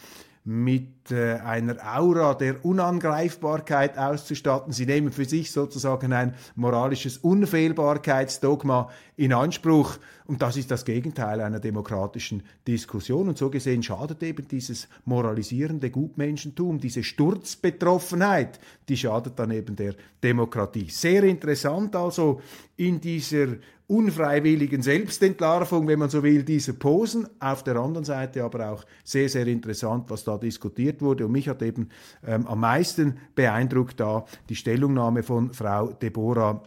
mit 0.48 1.12
äh, 1.12 1.40
einer 1.40 1.78
Aura 1.98 2.36
der 2.36 2.64
Unangreifbarkeit 2.64 3.98
auszustatten. 3.98 4.72
Sie 4.72 4.86
nehmen 4.86 5.12
für 5.12 5.26
sich 5.26 5.52
sozusagen 5.52 6.14
ein 6.14 6.36
moralisches 6.56 7.18
Unfehlbarkeitsdogma 7.18 8.90
in 9.18 9.34
Anspruch. 9.34 9.98
Und 10.28 10.44
das 10.44 10.56
ist 10.56 10.70
das 10.70 10.86
Gegenteil 10.86 11.42
einer 11.42 11.60
demokratischen 11.60 12.44
Diskussion. 12.68 13.28
Und 13.28 13.40
so 13.40 13.50
gesehen 13.50 13.82
schadet 13.82 14.22
eben 14.22 14.48
dieses 14.48 14.88
moralisierende 15.06 15.90
Gutmenschentum, 15.90 16.80
diese 16.80 17.04
Sturzbetroffenheit, 17.04 18.60
die 18.88 18.98
schadet 18.98 19.40
dann 19.40 19.50
eben 19.50 19.76
der 19.76 19.96
Demokratie. 20.24 20.90
Sehr 20.90 21.24
interessant 21.24 21.96
also 21.96 22.42
in 22.78 23.00
dieser 23.00 23.48
unfreiwilligen 23.88 24.82
Selbstentlarvung, 24.82 25.88
wenn 25.88 26.00
man 26.00 26.10
so 26.10 26.24
will, 26.24 26.44
dieser 26.44 26.74
Posen. 26.74 27.28
Auf 27.40 27.64
der 27.64 27.76
anderen 27.76 28.04
Seite 28.04 28.44
aber 28.44 28.72
auch 28.72 28.86
sehr, 29.04 29.30
sehr 29.30 29.48
interessant, 29.48 30.10
was 30.10 30.24
da 30.24 30.38
diskutiert 30.38 31.02
wurde. 31.02 31.26
Und 31.26 31.32
mich 31.32 31.48
hat 31.48 31.62
eben 31.62 31.90
ähm, 32.26 32.48
am 32.48 32.60
meisten 32.60 33.18
beeindruckt 33.36 34.00
da 34.00 34.26
die 34.50 34.56
Stellungnahme 34.56 35.24
von 35.24 35.54
Frau 35.54 35.92
Deborah 35.92 36.64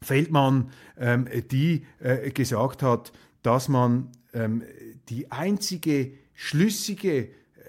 Feldmann, 0.00 0.70
ähm, 0.98 1.28
die 1.50 1.84
äh, 2.00 2.30
gesagt 2.30 2.82
hat, 2.82 3.12
dass 3.42 3.68
man 3.68 4.08
ähm, 4.32 4.62
die 5.08 5.30
einzige 5.30 6.12
schlüssige 6.34 7.24
äh, 7.24 7.28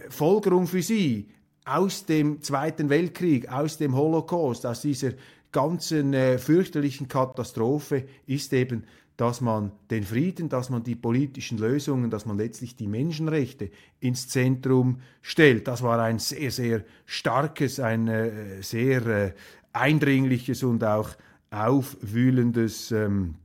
Folgerung 0.10 0.68
für 0.68 0.82
sie 0.82 1.30
aus 1.66 2.06
dem 2.06 2.42
Zweiten 2.42 2.90
Weltkrieg, 2.90 3.52
aus 3.52 3.78
dem 3.78 3.96
Holocaust, 3.96 4.66
aus 4.66 4.82
dieser 4.82 5.12
ganzen 5.52 6.14
äh, 6.14 6.38
fürchterlichen 6.38 7.08
Katastrophe 7.08 8.06
ist 8.26 8.54
eben, 8.54 8.84
dass 9.18 9.42
man 9.42 9.74
den 9.92 10.04
Frieden, 10.04 10.48
dass 10.48 10.70
man 10.70 10.84
die 10.84 10.96
politischen 10.96 11.58
Lösungen, 11.58 12.10
dass 12.10 12.26
man 12.26 12.38
letztlich 12.38 12.78
die 12.78 12.88
Menschenrechte 12.88 13.70
ins 14.00 14.30
Zentrum 14.30 15.02
stellt. 15.22 15.68
Das 15.68 15.84
war 15.84 16.02
ein 16.02 16.20
sehr, 16.20 16.52
sehr 16.52 16.86
starkes, 17.06 17.82
ein 17.82 18.08
äh, 18.08 18.62
sehr 18.62 19.06
äh, 19.06 19.34
eindringliches 19.74 20.64
und 20.64 20.84
auch 20.86 21.10
aufwühlendes 21.52 22.92
ähm, 22.92 23.36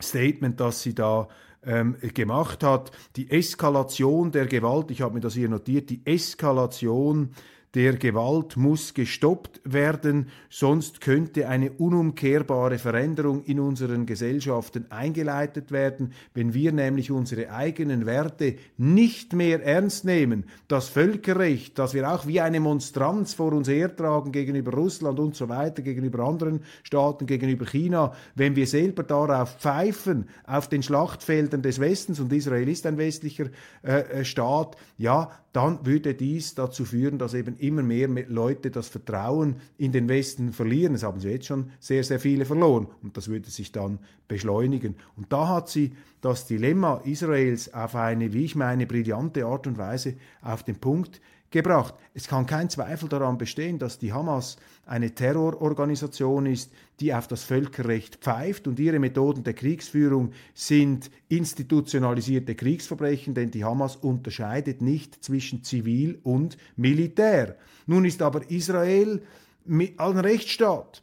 Statement, 0.00 0.60
das 0.60 0.82
sie 0.82 0.94
da 0.94 1.28
ähm, 1.62 1.96
gemacht 2.14 2.62
hat. 2.62 2.90
Die 3.16 3.30
Eskalation 3.30 4.32
der 4.32 4.46
Gewalt, 4.46 4.90
ich 4.90 5.02
habe 5.02 5.14
mir 5.14 5.20
das 5.20 5.34
hier 5.34 5.48
notiert, 5.48 5.90
die 5.90 6.00
Eskalation 6.06 7.32
der 7.76 7.96
Gewalt 7.96 8.56
muss 8.56 8.94
gestoppt 8.94 9.60
werden, 9.62 10.28
sonst 10.48 11.02
könnte 11.02 11.46
eine 11.46 11.72
unumkehrbare 11.72 12.78
Veränderung 12.78 13.44
in 13.44 13.60
unseren 13.60 14.06
Gesellschaften 14.06 14.86
eingeleitet 14.88 15.70
werden, 15.72 16.14
wenn 16.32 16.54
wir 16.54 16.72
nämlich 16.72 17.10
unsere 17.10 17.50
eigenen 17.52 18.06
Werte 18.06 18.54
nicht 18.78 19.34
mehr 19.34 19.62
ernst 19.62 20.06
nehmen. 20.06 20.46
Das 20.68 20.88
Völkerrecht, 20.88 21.78
das 21.78 21.92
wir 21.92 22.10
auch 22.10 22.26
wie 22.26 22.40
eine 22.40 22.60
Monstranz 22.60 23.34
vor 23.34 23.52
uns 23.52 23.68
hertragen 23.68 24.32
gegenüber 24.32 24.72
Russland 24.72 25.20
und 25.20 25.36
so 25.36 25.50
weiter, 25.50 25.82
gegenüber 25.82 26.20
anderen 26.20 26.62
Staaten, 26.82 27.26
gegenüber 27.26 27.66
China, 27.66 28.14
wenn 28.36 28.56
wir 28.56 28.66
selber 28.66 29.02
darauf 29.02 29.58
pfeifen, 29.58 30.30
auf 30.46 30.70
den 30.70 30.82
Schlachtfeldern 30.82 31.60
des 31.60 31.78
Westens, 31.78 32.20
und 32.20 32.32
Israel 32.32 32.70
ist 32.70 32.86
ein 32.86 32.96
westlicher 32.96 33.50
äh, 33.82 34.00
äh 34.00 34.24
Staat, 34.24 34.78
ja, 34.96 35.30
dann 35.56 35.86
würde 35.86 36.12
dies 36.12 36.54
dazu 36.54 36.84
führen, 36.84 37.16
dass 37.16 37.32
eben 37.32 37.56
immer 37.56 37.82
mehr 37.82 38.08
Leute 38.28 38.70
das 38.70 38.88
Vertrauen 38.88 39.56
in 39.78 39.90
den 39.90 40.06
Westen 40.06 40.52
verlieren. 40.52 40.92
Das 40.92 41.02
haben 41.02 41.18
sie 41.18 41.30
jetzt 41.30 41.46
schon 41.46 41.70
sehr, 41.80 42.04
sehr 42.04 42.20
viele 42.20 42.44
verloren 42.44 42.88
und 43.02 43.16
das 43.16 43.28
würde 43.28 43.48
sich 43.48 43.72
dann 43.72 43.98
beschleunigen. 44.28 44.96
Und 45.16 45.32
da 45.32 45.48
hat 45.48 45.70
sie 45.70 45.94
das 46.20 46.46
Dilemma 46.46 47.00
Israels 47.04 47.72
auf 47.72 47.94
eine, 47.94 48.34
wie 48.34 48.44
ich 48.44 48.54
meine, 48.54 48.86
brillante 48.86 49.46
Art 49.46 49.66
und 49.66 49.78
Weise 49.78 50.16
auf 50.42 50.62
den 50.62 50.76
Punkt 50.76 51.22
gebracht. 51.50 51.94
Es 52.14 52.28
kann 52.28 52.46
kein 52.46 52.70
Zweifel 52.70 53.08
daran 53.08 53.38
bestehen, 53.38 53.78
dass 53.78 53.98
die 53.98 54.12
Hamas 54.12 54.56
eine 54.84 55.14
Terrororganisation 55.14 56.46
ist, 56.46 56.72
die 57.00 57.12
auf 57.12 57.28
das 57.28 57.44
Völkerrecht 57.44 58.16
pfeift 58.16 58.66
und 58.66 58.78
ihre 58.78 58.98
Methoden 58.98 59.44
der 59.44 59.54
Kriegsführung 59.54 60.32
sind 60.54 61.10
institutionalisierte 61.28 62.54
Kriegsverbrechen, 62.54 63.34
denn 63.34 63.50
die 63.50 63.64
Hamas 63.64 63.96
unterscheidet 63.96 64.80
nicht 64.82 65.24
zwischen 65.24 65.62
Zivil 65.62 66.18
und 66.22 66.56
Militär. 66.76 67.56
Nun 67.86 68.04
ist 68.04 68.22
aber 68.22 68.50
Israel 68.50 69.22
ein 69.68 70.18
Rechtsstaat. 70.18 71.02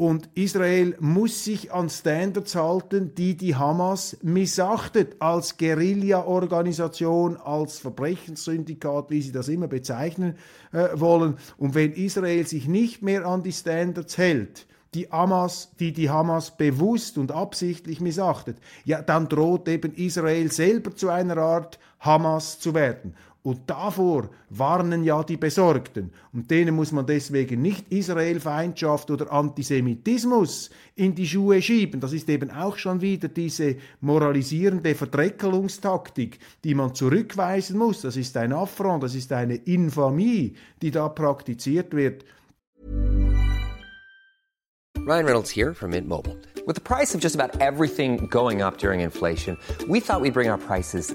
Und 0.00 0.30
Israel 0.32 0.96
muss 0.98 1.44
sich 1.44 1.74
an 1.74 1.90
Standards 1.90 2.54
halten, 2.54 3.14
die 3.16 3.36
die 3.36 3.54
Hamas 3.54 4.16
missachtet 4.22 5.16
als 5.18 5.58
Guerilla-Organisation, 5.58 7.36
als 7.36 7.80
Verbrechenssyndikat, 7.80 9.10
wie 9.10 9.20
sie 9.20 9.30
das 9.30 9.48
immer 9.48 9.68
bezeichnen 9.68 10.38
äh, 10.72 10.88
wollen. 10.94 11.36
Und 11.58 11.74
wenn 11.74 11.92
Israel 11.92 12.46
sich 12.46 12.66
nicht 12.66 13.02
mehr 13.02 13.26
an 13.26 13.42
die 13.42 13.52
Standards 13.52 14.16
hält, 14.16 14.66
die 14.94 15.10
Hamas, 15.10 15.72
die 15.78 15.92
die 15.92 16.08
Hamas 16.08 16.56
bewusst 16.56 17.18
und 17.18 17.30
absichtlich 17.30 18.00
missachtet, 18.00 18.56
ja, 18.86 19.02
dann 19.02 19.28
droht 19.28 19.68
eben 19.68 19.92
Israel 19.92 20.50
selber 20.50 20.96
zu 20.96 21.10
einer 21.10 21.36
Art 21.36 21.78
Hamas 21.98 22.58
zu 22.58 22.72
werden. 22.72 23.14
Und 23.42 23.60
davor 23.66 24.28
warnen 24.50 25.02
ja 25.02 25.22
die 25.22 25.38
Besorgten. 25.38 26.12
Und 26.32 26.50
denen 26.50 26.76
muss 26.76 26.92
man 26.92 27.06
deswegen 27.06 27.62
nicht 27.62 27.90
Israelfeindschaft 27.90 29.10
oder 29.10 29.32
Antisemitismus 29.32 30.68
in 30.94 31.14
die 31.14 31.26
Schuhe 31.26 31.62
schieben. 31.62 32.00
Das 32.00 32.12
ist 32.12 32.28
eben 32.28 32.50
auch 32.50 32.76
schon 32.76 33.00
wieder 33.00 33.28
diese 33.28 33.76
moralisierende 34.02 34.94
Verdreckelungstaktik, 34.94 36.38
die 36.64 36.74
man 36.74 36.94
zurückweisen 36.94 37.78
muss. 37.78 38.02
Das 38.02 38.16
ist 38.16 38.36
ein 38.36 38.52
Affront, 38.52 39.02
das 39.02 39.14
ist 39.14 39.32
eine 39.32 39.54
Infamie, 39.54 40.54
die 40.82 40.90
da 40.90 41.08
praktiziert 41.08 41.94
wird. 41.94 42.24
Ryan 45.06 45.24
Reynolds 45.24 45.50
here 45.50 45.72
from 45.72 45.92
Mint 45.92 46.06
Mobile. 46.06 46.36
With 46.66 46.74
the 46.74 46.82
price 46.82 47.14
of 47.14 47.22
just 47.22 47.34
about 47.34 47.58
everything 47.60 48.26
going 48.26 48.60
up 48.60 48.76
during 48.76 49.00
inflation, 49.00 49.56
we 49.88 49.98
thought 49.98 50.20
we'd 50.20 50.34
bring 50.34 50.50
our 50.50 50.58
prices 50.58 51.14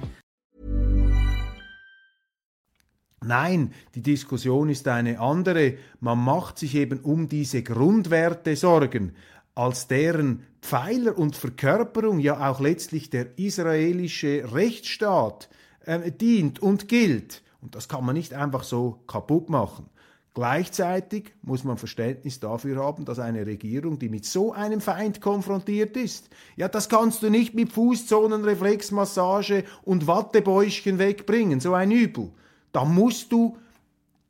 Nein, 3.23 3.71
die 3.93 4.01
Diskussion 4.01 4.69
ist 4.69 4.87
eine 4.87 5.19
andere. 5.19 5.77
Man 5.99 6.17
macht 6.17 6.57
sich 6.57 6.73
eben 6.73 7.01
um 7.01 7.29
diese 7.29 7.61
Grundwerte 7.61 8.55
Sorgen, 8.55 9.13
als 9.53 9.85
deren 9.87 10.41
Pfeiler 10.59 11.15
und 11.15 11.35
Verkörperung 11.35 12.17
ja 12.17 12.49
auch 12.49 12.59
letztlich 12.59 13.11
der 13.11 13.37
israelische 13.37 14.51
Rechtsstaat 14.53 15.49
äh, 15.85 16.11
dient 16.11 16.63
und 16.63 16.87
gilt. 16.87 17.43
Und 17.61 17.75
das 17.75 17.87
kann 17.87 18.03
man 18.03 18.15
nicht 18.15 18.33
einfach 18.33 18.63
so 18.63 19.03
kaputt 19.05 19.49
machen. 19.49 19.85
Gleichzeitig 20.33 21.35
muss 21.43 21.63
man 21.63 21.77
Verständnis 21.77 22.39
dafür 22.39 22.83
haben, 22.83 23.05
dass 23.05 23.19
eine 23.19 23.45
Regierung, 23.45 23.99
die 23.99 24.09
mit 24.09 24.25
so 24.25 24.51
einem 24.51 24.81
Feind 24.81 25.21
konfrontiert 25.21 25.95
ist, 25.95 26.29
ja, 26.55 26.67
das 26.67 26.89
kannst 26.89 27.21
du 27.21 27.29
nicht 27.29 27.53
mit 27.53 27.71
Fußzonenreflexmassage 27.71 29.63
und 29.83 30.07
Wattebäuschen 30.07 30.97
wegbringen, 30.97 31.59
so 31.59 31.75
ein 31.75 31.91
Übel. 31.91 32.31
Da 32.71 32.85
musst 32.85 33.31
du 33.31 33.57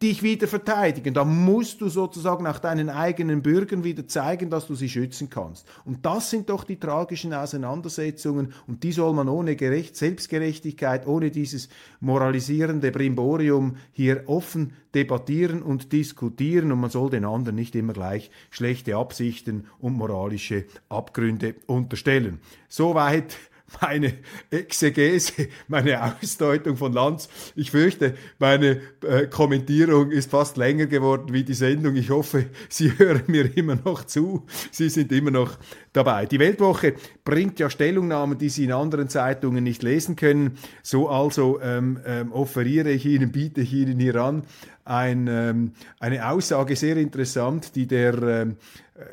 dich 0.02 0.24
wieder 0.24 0.48
verteidigen. 0.48 1.14
Da 1.14 1.24
musst 1.24 1.82
du 1.82 1.90
sozusagen 1.90 2.44
nach 2.44 2.60
deinen 2.60 2.90
eigenen 2.90 3.44
Bürgern 3.44 3.84
wieder 3.84 4.08
zeigen, 4.08 4.50
dass 4.50 4.68
du 4.68 4.74
sie 4.76 4.90
schützen 4.90 5.30
kannst. 5.30 5.68
Und 5.86 6.06
das 6.06 6.30
sind 6.32 6.50
doch 6.50 6.64
die 6.64 6.78
tragischen 6.78 7.34
Auseinandersetzungen 7.34 8.54
und 8.68 8.84
die 8.84 8.92
soll 8.92 9.14
man 9.14 9.30
ohne 9.30 9.56
Gerecht, 9.56 9.96
Selbstgerechtigkeit, 9.96 11.06
ohne 11.06 11.30
dieses 11.30 11.70
moralisierende 12.00 12.92
Brimborium 12.92 13.78
hier 13.92 14.24
offen 14.26 14.74
debattieren 14.96 15.62
und 15.62 15.94
diskutieren 15.94 16.72
und 16.72 16.82
man 16.82 16.90
soll 16.90 17.10
den 17.12 17.26
anderen 17.26 17.56
nicht 17.56 17.76
immer 17.76 17.94
gleich 17.94 18.32
schlechte 18.50 18.96
Absichten 18.96 19.68
und 19.80 19.94
moralische 19.94 20.66
Abgründe 20.90 21.56
unterstellen. 21.68 22.40
Soweit 22.68 23.38
meine 23.80 24.14
Exegese, 24.50 25.48
meine 25.68 26.04
Ausdeutung 26.04 26.78
von 26.78 26.94
Lanz. 26.94 27.30
Ich 27.56 27.72
fürchte, 27.72 28.16
meine 28.40 28.82
äh, 29.08 29.28
Kommentierung 29.28 30.12
ist 30.12 30.32
fast 30.32 30.58
länger 30.58 30.88
geworden 30.88 31.34
wie 31.34 31.44
die 31.44 31.54
Sendung. 31.54 31.96
Ich 31.96 32.10
hoffe, 32.10 32.48
Sie 32.70 32.92
hören 32.98 33.24
mir 33.28 33.56
immer 33.56 33.78
noch 33.84 34.06
zu. 34.06 34.46
Sie 34.72 34.90
sind 34.90 35.12
immer 35.12 35.32
noch 35.32 35.58
dabei. 35.94 36.26
Die 36.26 36.40
Weltwoche 36.40 36.96
bringt 37.24 37.60
ja 37.60 37.70
Stellungnahmen, 37.70 38.38
die 38.38 38.50
Sie 38.50 38.66
in 38.66 38.72
anderen 38.72 39.10
Zeitungen 39.10 39.64
nicht 39.64 39.84
lesen 39.84 40.16
können. 40.16 40.58
So 40.84 41.10
also 41.10 41.60
ähm, 41.62 42.00
ähm, 42.06 42.32
offeriere 42.32 42.92
ich 42.92 43.06
Ihnen, 43.06 43.32
biete 43.32 43.62
ich 43.62 43.74
Ihnen 43.74 44.00
hier 44.00 44.16
an, 44.16 44.44
ein, 44.84 45.28
ähm, 45.28 45.74
eine 46.00 46.30
Aussage 46.30 46.76
sehr 46.76 46.98
interessant, 46.98 47.76
die 47.76 47.88
der 47.88 48.22
ähm, 48.22 48.58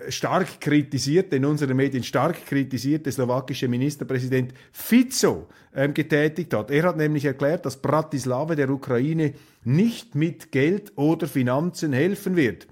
stark 0.09 0.61
kritisierte, 0.61 1.37
in 1.37 1.45
unseren 1.45 1.77
Medien 1.77 2.03
stark 2.03 2.47
kritisierte 2.47 3.11
slowakische 3.11 3.69
Ministerpräsident 3.69 4.53
Fico 4.73 5.49
ähm, 5.75 5.95
getätigt 5.95 6.55
hat. 6.55 6.71
Er 6.71 6.85
hat 6.85 6.97
nämlich 6.97 7.25
erklärt, 7.25 7.67
dass 7.67 7.81
Bratislava 7.81 8.55
der 8.55 8.71
Ukraine 8.71 9.35
nicht 9.65 10.15
mit 10.15 10.53
Geld 10.53 10.93
oder 10.97 11.27
Finanzen 11.27 11.93
helfen 11.93 12.37
wird. 12.37 12.67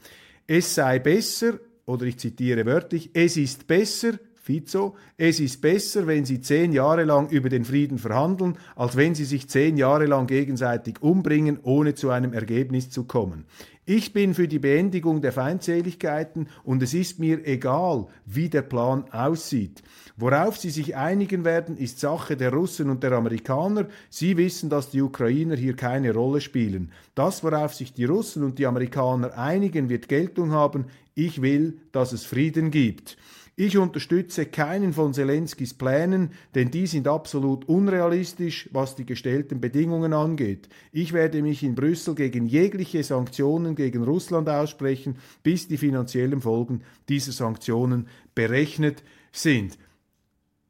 Es 0.47 0.75
sei 0.75 0.99
besser, 0.99 1.59
oder 1.87 2.05
ich 2.07 2.19
zitiere 2.19 2.67
wörtlich, 2.67 3.11
es 3.13 3.37
ist 3.37 3.67
besser, 3.67 4.15
Fico, 4.47 4.95
es 5.17 5.41
ist 5.41 5.61
besser, 5.61 6.07
wenn 6.07 6.25
sie 6.25 6.41
zehn 6.41 6.73
Jahre 6.73 7.03
lang 7.03 7.29
über 7.31 7.49
den 7.49 7.65
Frieden 7.65 7.99
verhandeln, 7.99 8.57
als 8.77 8.97
wenn 8.97 9.13
sie 9.13 9.25
sich 9.25 9.49
zehn 9.49 9.77
Jahre 9.77 10.07
lang 10.07 10.29
gegenseitig 10.29 11.03
umbringen, 11.03 11.59
ohne 11.65 11.97
zu 11.97 12.11
einem 12.11 12.33
Ergebnis 12.33 12.89
zu 12.89 13.05
kommen. 13.05 13.45
Ich 13.89 14.13
bin 14.13 14.35
für 14.35 14.49
die 14.49 14.59
Beendigung 14.59 15.21
der 15.21 15.31
Feindseligkeiten 15.31 16.49
und 16.65 16.83
es 16.83 16.93
ist 16.93 17.21
mir 17.21 17.47
egal, 17.47 18.09
wie 18.25 18.49
der 18.49 18.63
Plan 18.63 19.05
aussieht. 19.13 19.81
Worauf 20.17 20.57
sie 20.57 20.71
sich 20.71 20.97
einigen 20.97 21.45
werden, 21.45 21.77
ist 21.77 22.01
Sache 22.01 22.37
der 22.37 22.53
Russen 22.53 22.91
und 22.91 23.05
der 23.05 23.13
Amerikaner. 23.13 23.87
Sie 24.11 24.37
wissen, 24.37 24.71
dass 24.71 24.91
die 24.91 25.03
Ukrainer 25.03 25.55
hier 25.55 25.77
keine 25.77 26.13
Rolle 26.13 26.41
spielen. 26.41 26.91
Das, 27.15 27.45
worauf 27.45 27.75
sich 27.75 27.93
die 27.93 28.07
Russen 28.07 28.43
und 28.43 28.59
die 28.59 28.67
Amerikaner 28.67 29.39
einigen, 29.39 29.89
wird 29.89 30.09
Geltung 30.09 30.51
haben. 30.51 30.87
Ich 31.15 31.41
will, 31.41 31.79
dass 31.93 32.13
es 32.13 32.25
Frieden 32.25 32.73
gibt. 32.73 33.17
Ich 33.59 33.79
unterstütze 33.79 34.45
keinen 34.45 34.93
von 34.93 35.15
Zelenskis 35.15 35.73
Plänen, 35.73 36.33
denn 36.55 36.71
die 36.71 36.87
sind 36.87 37.09
absolut 37.09 37.67
unrealistisch, 37.67 38.69
was 38.71 38.97
die 38.97 39.07
gestellten 39.07 39.63
Bedingungen 39.63 40.13
angeht. 40.13 40.69
Ich 40.93 41.15
werde 41.15 41.41
mich 41.41 41.63
in 41.63 41.75
Brüssel 41.75 42.15
gegen 42.15 42.45
jegliche 42.45 43.03
Sanktionen 43.03 43.75
gegen 43.75 44.05
Russland 44.05 44.51
aussprechen, 44.51 45.17
bis 45.43 45.69
die 45.69 45.79
finanziellen 45.79 46.43
Folgen 46.43 46.83
dieser 47.09 47.33
Sanktionen 47.33 48.09
berechnet 48.35 49.03
sind. 49.33 49.79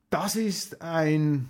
Das 0.08 0.36
ist 0.36 0.80
ein 0.80 1.48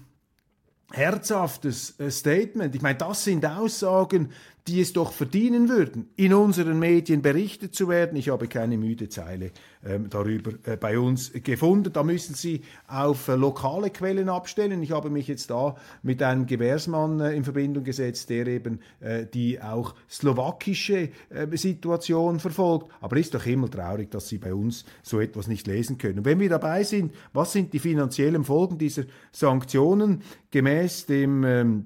herzhaftes 0.93 2.01
äh, 2.01 2.11
Statement. 2.11 2.75
Ich 2.75 2.81
meine, 2.81 2.97
das 2.97 3.25
sind 3.25 3.45
Aussagen, 3.45 4.31
die 4.67 4.81
es 4.81 4.93
doch 4.93 5.13
verdienen 5.13 5.69
würden, 5.69 6.09
in 6.17 6.35
unseren 6.35 6.79
Medien 6.79 7.23
berichtet 7.23 7.75
zu 7.75 7.89
werden. 7.89 8.17
Ich 8.17 8.31
habe 8.31 8.49
keine 8.49 8.77
müde 8.77 9.09
Zeile 9.09 9.53
ähm, 9.85 10.11
darüber 10.11 10.53
äh, 10.65 10.77
bei 10.77 10.99
uns 10.99 11.33
gefunden. 11.33 11.93
Da 11.93 12.03
müssen 12.03 12.35
Sie 12.35 12.63
auf 12.89 13.29
äh, 13.29 13.37
lokale 13.37 13.91
Quellen 13.91 14.29
abstellen. 14.29 14.83
Ich 14.83 14.91
habe 14.91 15.09
mich 15.09 15.29
jetzt 15.29 15.51
da 15.51 15.77
mit 16.03 16.23
einem 16.23 16.47
Gewährsmann 16.47 17.21
äh, 17.21 17.35
in 17.35 17.45
Verbindung 17.45 17.85
gesetzt, 17.85 18.29
der 18.31 18.49
eben 18.49 18.81
äh, 19.01 19.27
die 19.27 19.61
auch 19.61 19.95
slowakische 20.11 21.11
äh, 21.31 21.57
Situation 21.57 22.41
verfolgt. 22.41 22.91
Aber 23.01 23.17
ist 23.19 23.35
doch 23.35 23.47
immer 23.47 23.71
traurig, 23.71 24.11
dass 24.11 24.29
Sie 24.29 24.39
bei 24.39 24.53
uns 24.53 24.85
so 25.03 25.21
etwas 25.21 25.47
nicht 25.47 25.69
lesen 25.69 25.97
können. 25.97 26.19
Und 26.19 26.25
wenn 26.25 26.41
wir 26.41 26.49
dabei 26.49 26.83
sind, 26.83 27.13
was 27.33 27.53
sind 27.53 27.73
die 27.73 27.79
finanziellen 27.79 28.43
Folgen 28.43 28.79
dieser 28.79 29.05
Sanktionen 29.31 30.23
gemäß 30.51 31.07
dem 31.07 31.45
ähm, 31.45 31.85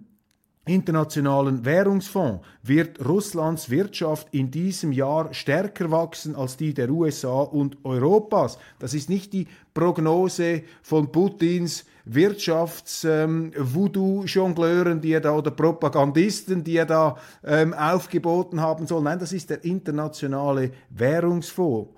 Internationalen 0.74 1.64
Währungsfonds 1.64 2.44
wird 2.62 3.04
Russlands 3.04 3.70
Wirtschaft 3.70 4.28
in 4.30 4.52
diesem 4.52 4.92
Jahr 4.92 5.34
stärker 5.34 5.90
wachsen 5.90 6.36
als 6.36 6.56
die 6.56 6.72
der 6.72 6.88
USA 6.90 7.40
und 7.40 7.84
Europas. 7.84 8.56
Das 8.78 8.94
ist 8.94 9.10
nicht 9.10 9.32
die 9.32 9.48
Prognose 9.74 10.62
von 10.82 11.10
Putins 11.10 11.84
Wirtschafts-Voodoo-Jongleuren, 12.04 14.92
ähm, 14.92 15.00
die 15.00 15.12
er 15.12 15.20
da 15.20 15.32
oder 15.32 15.50
Propagandisten, 15.50 16.62
die 16.62 16.76
er 16.76 16.86
da 16.86 17.16
ähm, 17.44 17.74
aufgeboten 17.74 18.60
haben 18.60 18.86
soll. 18.86 19.02
Nein, 19.02 19.18
das 19.18 19.32
ist 19.32 19.50
der 19.50 19.64
internationale 19.64 20.70
Währungsfonds. 20.90 21.90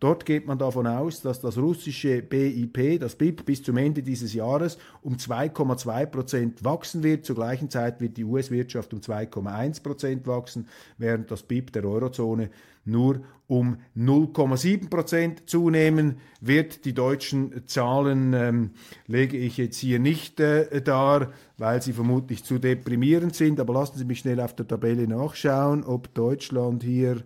Dort 0.00 0.24
geht 0.24 0.46
man 0.46 0.58
davon 0.58 0.86
aus, 0.86 1.20
dass 1.20 1.40
das 1.40 1.58
russische 1.58 2.22
BIP, 2.22 2.98
das 2.98 3.16
BIP, 3.16 3.44
bis 3.44 3.62
zum 3.62 3.76
Ende 3.76 4.02
dieses 4.02 4.32
Jahres 4.32 4.78
um 5.02 5.16
2,2 5.16 6.06
Prozent 6.06 6.64
wachsen 6.64 7.02
wird. 7.02 7.26
Zur 7.26 7.36
gleichen 7.36 7.68
Zeit 7.68 8.00
wird 8.00 8.16
die 8.16 8.24
US-Wirtschaft 8.24 8.94
um 8.94 9.00
2,1 9.00 9.82
Prozent 9.82 10.26
wachsen, 10.26 10.68
während 10.96 11.30
das 11.30 11.42
BIP 11.42 11.74
der 11.74 11.84
Eurozone 11.84 12.48
nur 12.86 13.20
um 13.46 13.76
0,7 13.94 14.88
Prozent 14.88 15.50
zunehmen 15.50 16.16
wird. 16.40 16.86
Die 16.86 16.94
deutschen 16.94 17.66
Zahlen 17.66 18.32
ähm, 18.32 18.70
lege 19.06 19.36
ich 19.36 19.58
jetzt 19.58 19.76
hier 19.76 19.98
nicht 19.98 20.40
äh, 20.40 20.80
dar, 20.80 21.30
weil 21.58 21.82
sie 21.82 21.92
vermutlich 21.92 22.42
zu 22.42 22.58
deprimierend 22.58 23.36
sind. 23.36 23.60
Aber 23.60 23.74
lassen 23.74 23.98
Sie 23.98 24.06
mich 24.06 24.20
schnell 24.20 24.40
auf 24.40 24.56
der 24.56 24.66
Tabelle 24.66 25.06
nachschauen, 25.06 25.84
ob 25.84 26.14
Deutschland 26.14 26.82
hier 26.82 27.22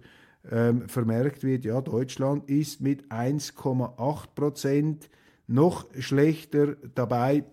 ähm, 0.51 0.89
vermerkt 0.89 1.43
wird, 1.43 1.65
ja, 1.65 1.81
Deutschland 1.81 2.49
ist 2.49 2.81
mit 2.81 3.11
1,8 3.11 4.27
Prozent 4.35 5.09
noch 5.47 5.87
schlechter 5.99 6.77
dabei. 6.95 7.45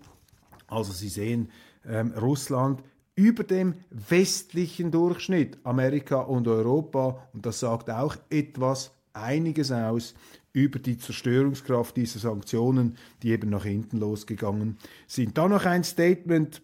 Also 0.67 0.91
Sie 0.91 1.10
sehen, 1.10 1.49
ähm, 1.86 2.12
Russland 2.12 2.84
über 3.15 3.43
dem 3.43 3.75
westlichen 3.89 4.91
Durchschnitt, 4.91 5.58
Amerika 5.63 6.21
und 6.21 6.47
Europa, 6.47 7.27
und 7.34 7.45
das 7.45 7.60
sagt 7.60 7.89
auch 7.89 8.15
etwas, 8.30 8.91
einiges 9.13 9.71
aus 9.71 10.13
über 10.54 10.80
die 10.80 10.97
Zerstörungskraft 10.97 11.95
dieser 11.95 12.19
Sanktionen, 12.19 12.97
die 13.21 13.30
eben 13.30 13.49
nach 13.49 13.65
hinten 13.65 13.97
losgegangen 13.97 14.77
sind. 15.08 15.38
Dann 15.38 15.51
noch 15.51 15.65
ein 15.65 15.84
Statement 15.84 16.62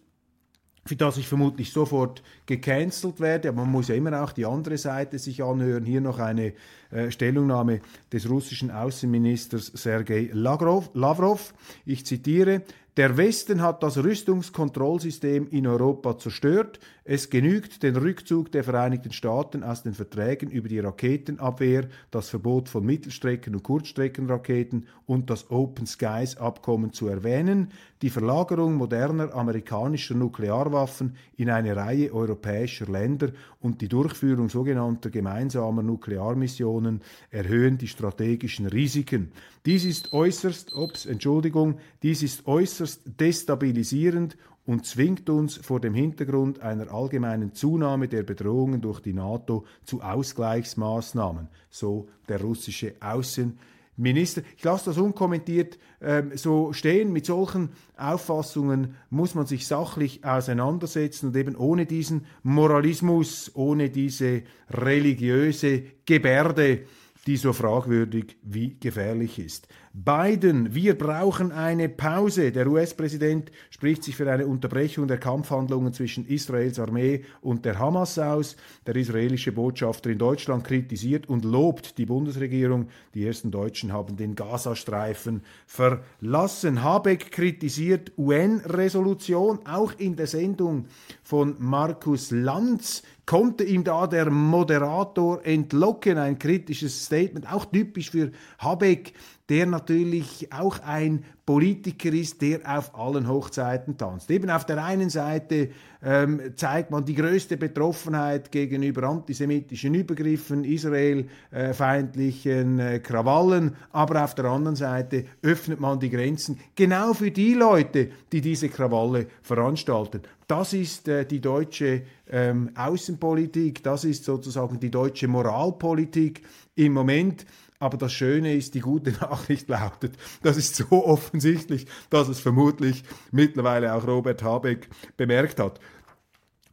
für 0.88 0.96
das 0.96 1.18
ich 1.18 1.28
vermutlich 1.28 1.70
sofort 1.70 2.22
gecancelt 2.46 3.20
werde. 3.20 3.50
Aber 3.50 3.62
man 3.62 3.70
muss 3.70 3.88
ja 3.88 3.94
immer 3.94 4.22
auch 4.22 4.32
die 4.32 4.46
andere 4.46 4.78
Seite 4.78 5.18
sich 5.18 5.42
anhören. 5.42 5.84
Hier 5.84 6.00
noch 6.00 6.18
eine 6.18 6.54
äh, 6.90 7.10
Stellungnahme 7.10 7.80
des 8.10 8.28
russischen 8.28 8.70
Außenministers 8.70 9.66
Sergei 9.74 10.30
Lavrov. 10.32 11.54
Ich 11.84 12.06
zitiere, 12.06 12.62
der 12.98 13.16
Westen 13.16 13.62
hat 13.62 13.84
das 13.84 13.96
Rüstungskontrollsystem 13.98 15.46
in 15.50 15.68
Europa 15.68 16.18
zerstört. 16.18 16.80
Es 17.04 17.30
genügt 17.30 17.84
den 17.84 17.94
Rückzug 17.94 18.50
der 18.50 18.64
Vereinigten 18.64 19.12
Staaten 19.12 19.62
aus 19.62 19.84
den 19.84 19.94
Verträgen 19.94 20.50
über 20.50 20.68
die 20.68 20.80
Raketenabwehr, 20.80 21.88
das 22.10 22.28
Verbot 22.28 22.68
von 22.68 22.84
Mittelstrecken- 22.84 23.54
und 23.54 23.62
Kurzstreckenraketen 23.62 24.88
und 25.06 25.30
das 25.30 25.48
Open 25.48 25.86
Skies 25.86 26.36
Abkommen 26.38 26.92
zu 26.92 27.06
erwähnen. 27.06 27.68
Die 28.02 28.10
Verlagerung 28.10 28.74
moderner 28.74 29.32
amerikanischer 29.32 30.14
Nuklearwaffen 30.14 31.14
in 31.36 31.50
eine 31.50 31.76
Reihe 31.76 32.12
europäischer 32.12 32.86
Länder 32.86 33.30
und 33.60 33.80
die 33.80 33.88
Durchführung 33.88 34.48
sogenannter 34.48 35.10
gemeinsamer 35.10 35.82
Nuklearmissionen 35.82 37.00
erhöhen 37.30 37.78
die 37.78 37.88
strategischen 37.88 38.66
Risiken. 38.66 39.30
Dies 39.66 39.84
ist 39.84 40.12
äußerst, 40.12 40.74
ups, 40.74 41.06
Entschuldigung, 41.06 41.78
dies 42.02 42.22
ist 42.22 42.46
äußerst 42.46 42.87
destabilisierend 43.04 44.36
und 44.68 44.84
zwingt 44.84 45.30
uns 45.30 45.56
vor 45.56 45.80
dem 45.80 45.94
Hintergrund 45.94 46.60
einer 46.60 46.92
allgemeinen 46.92 47.54
Zunahme 47.54 48.06
der 48.06 48.22
Bedrohungen 48.22 48.82
durch 48.82 49.00
die 49.00 49.14
NATO 49.14 49.64
zu 49.82 50.02
Ausgleichsmaßnahmen, 50.02 51.48
so 51.70 52.08
der 52.28 52.42
russische 52.42 52.92
Außenminister. 53.00 54.42
Ich 54.58 54.64
lasse 54.64 54.90
das 54.90 54.98
unkommentiert 54.98 55.78
ähm, 56.02 56.32
so 56.34 56.74
stehen. 56.74 57.14
Mit 57.14 57.24
solchen 57.24 57.70
Auffassungen 57.96 58.96
muss 59.08 59.34
man 59.34 59.46
sich 59.46 59.66
sachlich 59.66 60.22
auseinandersetzen 60.22 61.28
und 61.28 61.36
eben 61.36 61.56
ohne 61.56 61.86
diesen 61.86 62.26
Moralismus, 62.42 63.50
ohne 63.54 63.88
diese 63.88 64.42
religiöse 64.70 65.82
Gebärde, 66.04 66.82
die 67.28 67.36
so 67.36 67.52
fragwürdig 67.52 68.38
wie 68.42 68.78
gefährlich 68.80 69.38
ist. 69.38 69.68
Biden, 69.92 70.74
wir 70.74 70.96
brauchen 70.96 71.52
eine 71.52 71.90
Pause. 71.90 72.52
Der 72.52 72.66
US-Präsident 72.66 73.52
spricht 73.68 74.02
sich 74.02 74.16
für 74.16 74.32
eine 74.32 74.46
Unterbrechung 74.46 75.08
der 75.08 75.18
Kampfhandlungen 75.18 75.92
zwischen 75.92 76.26
Israels 76.26 76.78
Armee 76.78 77.24
und 77.42 77.66
der 77.66 77.78
Hamas 77.78 78.18
aus. 78.18 78.56
Der 78.86 78.96
israelische 78.96 79.52
Botschafter 79.52 80.08
in 80.08 80.16
Deutschland 80.16 80.64
kritisiert 80.64 81.28
und 81.28 81.44
lobt 81.44 81.98
die 81.98 82.06
Bundesregierung. 82.06 82.88
Die 83.12 83.26
ersten 83.26 83.50
Deutschen 83.50 83.92
haben 83.92 84.16
den 84.16 84.34
Gazastreifen 84.34 85.42
verlassen. 85.66 86.82
Habeck 86.82 87.30
kritisiert 87.30 88.12
UN-Resolution, 88.16 89.66
auch 89.66 89.92
in 89.98 90.16
der 90.16 90.28
Sendung 90.28 90.86
von 91.22 91.56
Markus 91.58 92.30
Lanz 92.30 93.02
konnte 93.28 93.62
ihm 93.62 93.84
da 93.84 94.06
der 94.06 94.30
Moderator 94.30 95.44
entlocken, 95.44 96.16
ein 96.16 96.38
kritisches 96.38 97.04
Statement, 97.04 97.52
auch 97.52 97.66
typisch 97.66 98.10
für 98.10 98.32
Habeck, 98.58 99.12
der 99.48 99.66
natürlich 99.66 100.52
auch 100.52 100.80
ein 100.80 101.24
Politiker 101.46 102.12
ist, 102.12 102.42
der 102.42 102.60
auf 102.66 102.94
allen 102.94 103.26
Hochzeiten 103.26 103.96
tanzt. 103.96 104.30
Eben 104.30 104.50
auf 104.50 104.66
der 104.66 104.84
einen 104.84 105.08
Seite 105.08 105.70
ähm, 106.02 106.52
zeigt 106.56 106.90
man 106.90 107.06
die 107.06 107.14
größte 107.14 107.56
Betroffenheit 107.56 108.52
gegenüber 108.52 109.04
antisemitischen 109.04 109.94
Übergriffen, 109.94 110.64
israelfeindlichen 110.64 112.78
äh, 112.78 112.98
Krawallen, 112.98 113.74
aber 113.92 114.22
auf 114.22 114.34
der 114.34 114.44
anderen 114.44 114.76
Seite 114.76 115.24
öffnet 115.40 115.80
man 115.80 115.98
die 115.98 116.10
Grenzen 116.10 116.60
genau 116.74 117.14
für 117.14 117.30
die 117.30 117.54
Leute, 117.54 118.10
die 118.30 118.42
diese 118.42 118.68
Krawalle 118.68 119.28
veranstalten. 119.40 120.20
Das 120.46 120.74
ist 120.74 121.08
äh, 121.08 121.24
die 121.24 121.40
deutsche 121.40 122.02
ähm, 122.28 122.72
Außenpolitik, 122.74 123.82
das 123.82 124.04
ist 124.04 124.24
sozusagen 124.24 124.78
die 124.78 124.90
deutsche 124.90 125.28
Moralpolitik 125.28 126.42
im 126.74 126.92
Moment. 126.92 127.46
Aber 127.80 127.96
das 127.96 128.12
Schöne 128.12 128.54
ist, 128.54 128.74
die 128.74 128.80
gute 128.80 129.10
Nachricht 129.20 129.68
lautet, 129.68 130.16
das 130.42 130.56
ist 130.56 130.74
so 130.74 131.04
offensichtlich, 131.04 131.86
dass 132.10 132.28
es 132.28 132.40
vermutlich 132.40 133.04
mittlerweile 133.30 133.94
auch 133.94 134.06
Robert 134.06 134.42
Habeck 134.42 134.88
bemerkt 135.16 135.60
hat. 135.60 135.80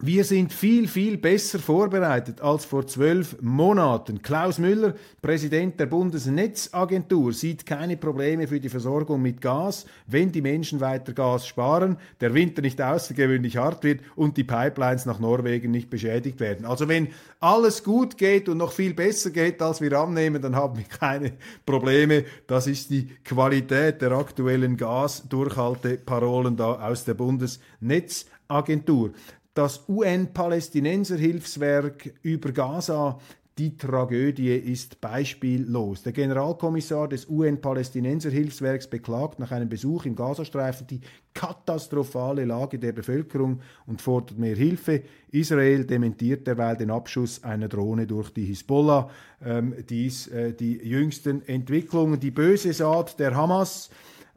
Wir 0.02 0.26
sind 0.26 0.52
viel, 0.52 0.90
viel 0.90 1.18
besser 1.18 1.58
vorbereitet 1.58 2.42
als 2.42 2.66
vor 2.66 2.86
zwölf 2.86 3.42
Monaten. 3.42 4.22
Klaus 4.22 4.60
Müller, 4.60 4.94
Präsident 5.22 5.80
der 5.80 5.86
Bundesnetzagentur, 5.86 7.32
sieht 7.32 7.66
keine 7.66 7.96
Probleme 7.96 8.46
für 8.46 8.60
die 8.60 8.68
Versorgung 8.68 9.22
mit 9.22 9.40
Gas, 9.40 9.86
wenn 10.06 10.34
die 10.34 10.42
Menschen 10.42 10.82
weiter 10.82 11.14
Gas 11.14 11.48
sparen, 11.48 11.96
der 12.20 12.34
Winter 12.34 12.62
nicht 12.62 12.82
außergewöhnlich 12.82 13.56
hart 13.56 13.86
wird 13.86 14.02
und 14.18 14.36
die 14.36 14.44
Pipelines 14.44 15.06
nach 15.06 15.20
Norwegen 15.20 15.72
nicht 15.72 15.90
beschädigt 15.90 16.42
werden. 16.42 16.66
Also 16.66 16.90
wenn 16.90 17.08
alles 17.40 17.82
gut 17.82 18.18
geht 18.18 18.50
und 18.50 18.58
noch 18.58 18.74
viel 18.74 18.94
besser 18.94 19.30
geht, 19.30 19.62
als 19.62 19.80
wir 19.80 19.98
annehmen, 19.98 20.42
dann 20.42 20.58
haben 20.58 20.78
wir 20.78 20.84
keine 20.84 21.32
Probleme. 21.66 22.26
Das 22.48 22.68
ist 22.68 22.90
die 22.90 23.08
Qualität 23.24 24.02
der 24.02 24.12
aktuellen 24.12 24.76
Gasdurchhalteparolen 24.76 26.58
da 26.58 26.86
aus 26.86 27.06
der 27.06 27.14
Bundesnetzagentur 27.14 29.14
das 29.56 29.90
UN-Palästinenser-Hilfswerk 29.90 32.14
über 32.22 32.52
Gaza 32.52 33.18
die 33.58 33.78
Tragödie 33.78 34.54
ist 34.54 35.00
beispiellos. 35.00 36.04
Der 36.04 36.12
Generalkommissar 36.12 37.08
des 37.08 37.30
UN-Palästinenser-Hilfswerks 37.30 38.88
beklagt 38.88 39.40
nach 39.40 39.52
einem 39.52 39.70
Besuch 39.70 40.06
im 40.06 40.18
Gazastreifen 40.18 40.88
die 40.88 41.00
katastrophale 41.34 42.44
Lage 42.44 42.80
der 42.80 42.92
Bevölkerung 42.92 43.62
und 43.86 44.02
fordert 44.02 44.38
mehr 44.38 44.58
Hilfe. 44.58 45.04
Israel 45.32 45.86
dementiert 45.86 46.46
derweil 46.48 46.76
den 46.76 46.92
Abschuss 46.92 47.46
einer 47.46 47.70
Drohne 47.70 48.08
durch 48.08 48.30
die 48.32 48.44
Hisbollah. 48.44 49.10
Ähm, 49.42 49.74
dies 49.88 50.28
äh, 50.28 50.52
die 50.52 50.74
jüngsten 50.74 51.42
Entwicklungen. 51.48 52.20
Die 52.20 52.32
böse 52.32 52.74
Saat 52.74 53.22
der 53.22 53.36
Hamas 53.36 53.90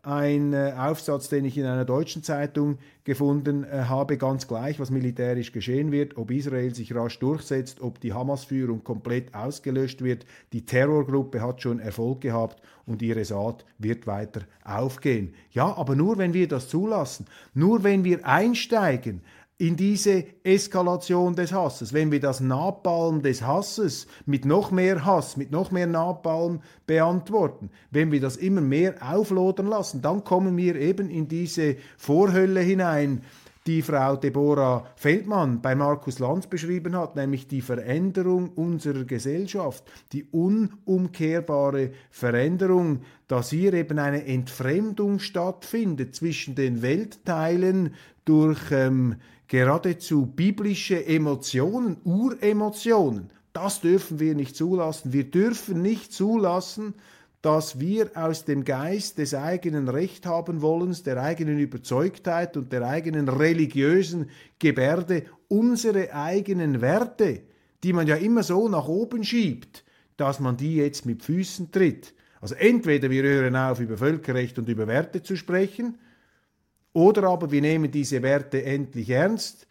ein 0.02 0.52
äh, 0.52 0.74
Aufsatz, 0.76 1.28
den 1.28 1.44
ich 1.44 1.58
in 1.58 1.66
einer 1.66 1.84
deutschen 1.84 2.22
Zeitung 2.22 2.78
gefunden 3.04 3.64
äh, 3.64 3.84
habe, 3.88 4.16
ganz 4.16 4.46
gleich, 4.46 4.78
was 4.78 4.90
militärisch 4.90 5.52
geschehen 5.52 5.90
wird, 5.90 6.16
ob 6.16 6.30
Israel 6.30 6.74
sich 6.74 6.94
rasch 6.94 7.18
durchsetzt, 7.18 7.80
ob 7.80 8.00
die 8.00 8.12
Hamas-Führung 8.12 8.84
komplett 8.84 9.34
ausgelöscht 9.34 10.02
wird. 10.02 10.24
Die 10.52 10.64
Terrorgruppe 10.64 11.42
hat 11.42 11.62
schon 11.62 11.80
Erfolg 11.80 12.20
gehabt 12.20 12.62
und 12.86 13.02
ihre 13.02 13.24
Saat 13.24 13.64
wird 13.78 14.06
weiter 14.06 14.42
aufgehen. 14.64 15.34
Ja, 15.50 15.76
aber 15.76 15.96
nur 15.96 16.18
wenn 16.18 16.32
wir 16.32 16.48
das 16.48 16.68
zulassen, 16.68 17.26
nur 17.54 17.82
wenn 17.82 18.04
wir 18.04 18.26
einsteigen 18.26 19.20
in 19.58 19.76
diese 19.76 20.24
Eskalation 20.44 21.34
des 21.34 21.52
Hasses, 21.52 21.92
wenn 21.92 22.12
wir 22.12 22.20
das 22.20 22.40
Napalm 22.40 23.22
des 23.22 23.42
Hasses 23.42 24.06
mit 24.24 24.44
noch 24.44 24.70
mehr 24.70 25.04
Hass, 25.04 25.36
mit 25.36 25.50
noch 25.50 25.72
mehr 25.72 25.88
Napalm 25.88 26.60
beantworten, 26.86 27.70
wenn 27.90 28.12
wir 28.12 28.20
das 28.20 28.36
immer 28.36 28.60
mehr 28.60 28.94
auflodern 29.00 29.66
lassen, 29.66 30.00
dann 30.00 30.22
kommen 30.22 30.56
wir 30.56 30.76
eben 30.76 31.10
in 31.10 31.26
diese 31.26 31.76
Vorhölle 31.96 32.60
hinein, 32.60 33.22
die 33.66 33.82
Frau 33.82 34.16
Deborah 34.16 34.86
Feldmann 34.96 35.60
bei 35.60 35.74
Markus 35.74 36.20
Lanz 36.20 36.46
beschrieben 36.46 36.96
hat, 36.96 37.16
nämlich 37.16 37.48
die 37.48 37.60
Veränderung 37.60 38.50
unserer 38.50 39.04
Gesellschaft, 39.04 39.84
die 40.12 40.24
unumkehrbare 40.30 41.90
Veränderung, 42.10 43.02
dass 43.26 43.50
hier 43.50 43.74
eben 43.74 43.98
eine 43.98 44.24
Entfremdung 44.24 45.18
stattfindet 45.18 46.14
zwischen 46.14 46.54
den 46.54 46.80
Weltteilen 46.80 47.94
durch 48.24 48.60
ähm, 48.70 49.16
geradezu 49.48 50.26
biblische 50.26 51.04
Emotionen, 51.06 51.96
Uremotionen. 52.04 53.30
Das 53.52 53.80
dürfen 53.80 54.20
wir 54.20 54.34
nicht 54.34 54.54
zulassen. 54.54 55.12
Wir 55.12 55.24
dürfen 55.24 55.82
nicht 55.82 56.12
zulassen, 56.12 56.94
dass 57.42 57.80
wir 57.80 58.10
aus 58.14 58.44
dem 58.44 58.64
Geist 58.64 59.18
des 59.18 59.32
eigenen 59.32 59.88
Recht 59.88 60.26
haben 60.26 60.60
wollens, 60.60 61.02
der 61.02 61.22
eigenen 61.22 61.58
Überzeugtheit 61.58 62.56
und 62.56 62.72
der 62.72 62.86
eigenen 62.86 63.28
religiösen 63.28 64.30
Gebärde 64.58 65.24
unsere 65.48 66.12
eigenen 66.12 66.80
Werte, 66.80 67.42
die 67.84 67.92
man 67.92 68.06
ja 68.06 68.16
immer 68.16 68.42
so 68.42 68.68
nach 68.68 68.88
oben 68.88 69.24
schiebt, 69.24 69.84
dass 70.16 70.40
man 70.40 70.56
die 70.56 70.76
jetzt 70.76 71.06
mit 71.06 71.22
Füßen 71.22 71.70
tritt. 71.70 72.12
Also 72.40 72.54
entweder 72.54 73.08
wir 73.08 73.22
hören 73.22 73.56
auf, 73.56 73.80
über 73.80 73.96
Völkerrecht 73.96 74.58
und 74.58 74.68
über 74.68 74.86
Werte 74.86 75.22
zu 75.22 75.36
sprechen, 75.36 75.98
oder 76.92 77.24
aber 77.24 77.50
wir 77.50 77.60
nehmen 77.60 77.90
diese 77.90 78.22
Werte 78.22 78.64
endlich 78.64 79.10
ernst 79.10 79.67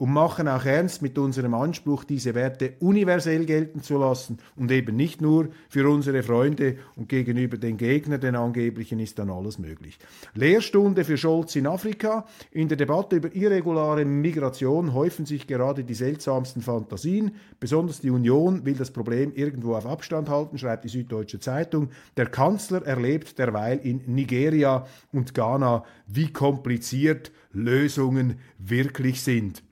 und 0.00 0.14
machen 0.14 0.48
auch 0.48 0.64
ernst 0.64 1.02
mit 1.02 1.18
unserem 1.18 1.52
Anspruch, 1.52 2.04
diese 2.04 2.34
Werte 2.34 2.72
universell 2.80 3.44
gelten 3.44 3.82
zu 3.82 3.98
lassen 3.98 4.38
und 4.56 4.72
eben 4.72 4.96
nicht 4.96 5.20
nur 5.20 5.50
für 5.68 5.86
unsere 5.90 6.22
Freunde 6.22 6.78
und 6.96 7.10
gegenüber 7.10 7.58
den 7.58 7.76
Gegnern, 7.76 8.18
den 8.18 8.34
angeblichen, 8.34 8.98
ist 8.98 9.18
dann 9.18 9.28
alles 9.28 9.58
möglich. 9.58 9.98
Lehrstunde 10.32 11.04
für 11.04 11.18
Scholz 11.18 11.54
in 11.54 11.66
Afrika. 11.66 12.24
In 12.50 12.68
der 12.68 12.78
Debatte 12.78 13.16
über 13.16 13.34
irregulare 13.34 14.06
Migration 14.06 14.94
häufen 14.94 15.26
sich 15.26 15.46
gerade 15.46 15.84
die 15.84 15.92
seltsamsten 15.92 16.62
Fantasien. 16.62 17.32
Besonders 17.60 18.00
die 18.00 18.08
Union 18.08 18.64
will 18.64 18.76
das 18.76 18.92
Problem 18.92 19.34
irgendwo 19.34 19.74
auf 19.74 19.84
Abstand 19.84 20.30
halten, 20.30 20.56
schreibt 20.56 20.84
die 20.84 20.88
Süddeutsche 20.88 21.40
Zeitung. 21.40 21.90
Der 22.16 22.24
Kanzler 22.24 22.86
erlebt 22.86 23.38
derweil 23.38 23.78
in 23.82 24.00
Nigeria 24.06 24.86
und 25.12 25.34
Ghana, 25.34 25.84
wie 26.06 26.32
kompliziert 26.32 27.32
Lösungen 27.52 28.38
wirklich 28.56 29.20
sind. 29.20 29.62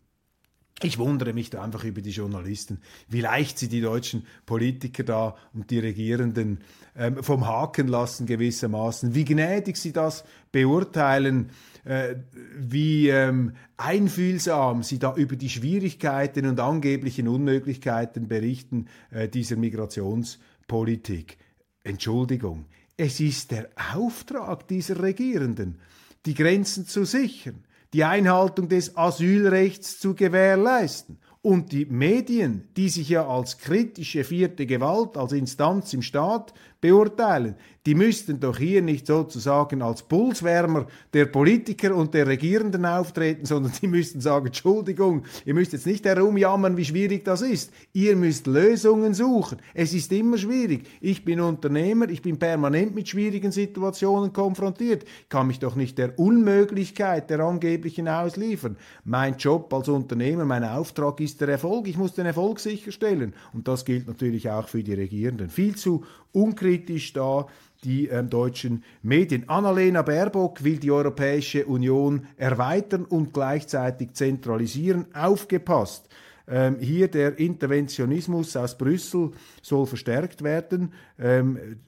Ich 0.83 0.99
wundere 0.99 1.33
mich 1.33 1.51
da 1.51 1.62
einfach 1.62 1.83
über 1.83 2.01
die 2.03 2.11
Journalisten, 2.11 2.81
wie 3.09 3.21
leicht 3.21 3.59
sie 3.59 3.69
die 3.69 3.81
deutschen 3.81 4.25
Politiker 4.47 5.03
da 5.03 5.37
und 5.53 5.71
die 5.71 5.81
Regierenden 5.81 6.61
ähm, 6.97 7.21
vom 7.23 7.49
Haken 7.49 7.88
lassen 7.88 8.27
gewissermaßen, 8.27 9.12
wie 9.12 9.25
gnädig 9.25 9.77
sie 9.77 9.93
das 9.93 10.25
beurteilen, 10.53 11.51
äh, 11.85 12.14
wie 12.57 13.09
ähm, 13.09 13.55
einfühlsam 13.77 14.85
sie 14.85 15.01
da 15.01 15.17
über 15.17 15.35
die 15.35 15.49
Schwierigkeiten 15.49 16.47
und 16.47 16.61
angeblichen 16.61 17.27
Unmöglichkeiten 17.27 18.29
berichten 18.29 18.87
äh, 19.11 19.29
dieser 19.29 19.57
Migrationspolitik. 19.57 21.38
Entschuldigung, 21.83 22.67
es 22.97 23.19
ist 23.19 23.51
der 23.51 23.69
Auftrag 23.95 24.69
dieser 24.69 25.03
Regierenden, 25.03 25.81
die 26.25 26.35
Grenzen 26.35 26.87
zu 26.87 27.05
sichern 27.05 27.64
die 27.92 28.05
Einhaltung 28.05 28.68
des 28.68 28.96
Asylrechts 28.96 29.98
zu 29.98 30.14
gewährleisten. 30.14 31.18
Und 31.40 31.72
die 31.72 31.87
Medien, 31.87 32.68
die 32.77 32.88
sich 32.88 33.09
ja 33.09 33.27
als 33.27 33.59
kritische 33.59 34.24
vierte 34.24 34.66
Gewalt, 34.66 35.16
als 35.16 35.33
Instanz 35.33 35.92
im 35.94 36.03
Staat 36.03 36.53
beurteilen, 36.81 37.57
die 37.87 37.95
müssten 37.95 38.38
doch 38.38 38.59
hier 38.59 38.83
nicht 38.83 39.07
sozusagen 39.07 39.81
als 39.81 40.03
Pulswärmer 40.03 40.87
der 41.14 41.25
Politiker 41.25 41.97
und 41.97 42.12
der 42.12 42.27
Regierenden 42.27 42.85
auftreten, 42.85 43.47
sondern 43.47 43.73
die 43.81 43.87
müssten 43.87 44.21
sagen, 44.21 44.47
Entschuldigung, 44.47 45.25
ihr 45.47 45.55
müsst 45.55 45.73
jetzt 45.73 45.87
nicht 45.87 46.05
herumjammern, 46.05 46.77
wie 46.77 46.85
schwierig 46.85 47.25
das 47.25 47.41
ist. 47.41 47.73
Ihr 47.95 48.14
müsst 48.14 48.47
Lösungen 48.47 49.14
suchen. 49.14 49.59
Es 49.73 49.95
ist 49.95 50.12
immer 50.12 50.37
schwierig. 50.37 50.87
Ich 51.01 51.25
bin 51.25 51.41
Unternehmer, 51.41 52.11
ich 52.11 52.21
bin 52.21 52.38
permanent 52.38 52.95
mit 52.95 53.09
schwierigen 53.09 53.53
Situationen 53.53 54.35
konfrontiert. 54.35 55.05
Ich 55.23 55.29
kann 55.31 55.47
mich 55.47 55.59
doch 55.59 55.75
nicht 55.75 55.97
der 55.97 56.19
Unmöglichkeit 56.19 57.31
der 57.31 57.41
angeblichen 57.41 58.07
ausliefern. 58.07 58.77
Mein 59.05 59.38
Job 59.38 59.73
als 59.73 59.88
Unternehmer, 59.88 60.45
mein 60.45 60.64
Auftrag 60.64 61.21
ist 61.21 61.41
der 61.41 61.49
Erfolg. 61.49 61.88
Ich 61.88 61.97
muss 61.97 62.12
den 62.12 62.27
Erfolg 62.27 62.61
sicherstellen. 62.61 63.33
Und 63.55 63.67
das 63.67 63.87
gilt 63.87 64.07
natürlich 64.07 64.51
auch 64.51 64.69
für 64.69 64.83
die 64.83 64.93
Regierenden. 64.95 65.49
Viel 65.49 65.75
zu 65.75 66.05
unkritisch 66.33 66.68
da 67.15 67.47
die 67.85 68.09
ähm, 68.09 68.29
deutschen 68.29 68.85
Medien. 69.03 69.49
Annalena 69.49 70.03
Baerbock 70.03 70.65
will 70.65 70.79
die 70.79 70.91
Europäische 70.91 71.67
Union 71.67 72.27
erweitern 72.37 73.05
und 73.05 73.33
gleichzeitig 73.33 74.15
zentralisieren. 74.15 75.07
Aufgepasst! 75.15 76.09
Ähm, 76.51 76.79
hier 76.81 77.09
der 77.09 77.39
Interventionismus 77.39 78.57
aus 78.57 78.77
Brüssel 78.77 79.33
soll 79.63 79.87
verstärkt 79.87 80.43
werden. 80.43 80.93
Ähm, 81.19 81.79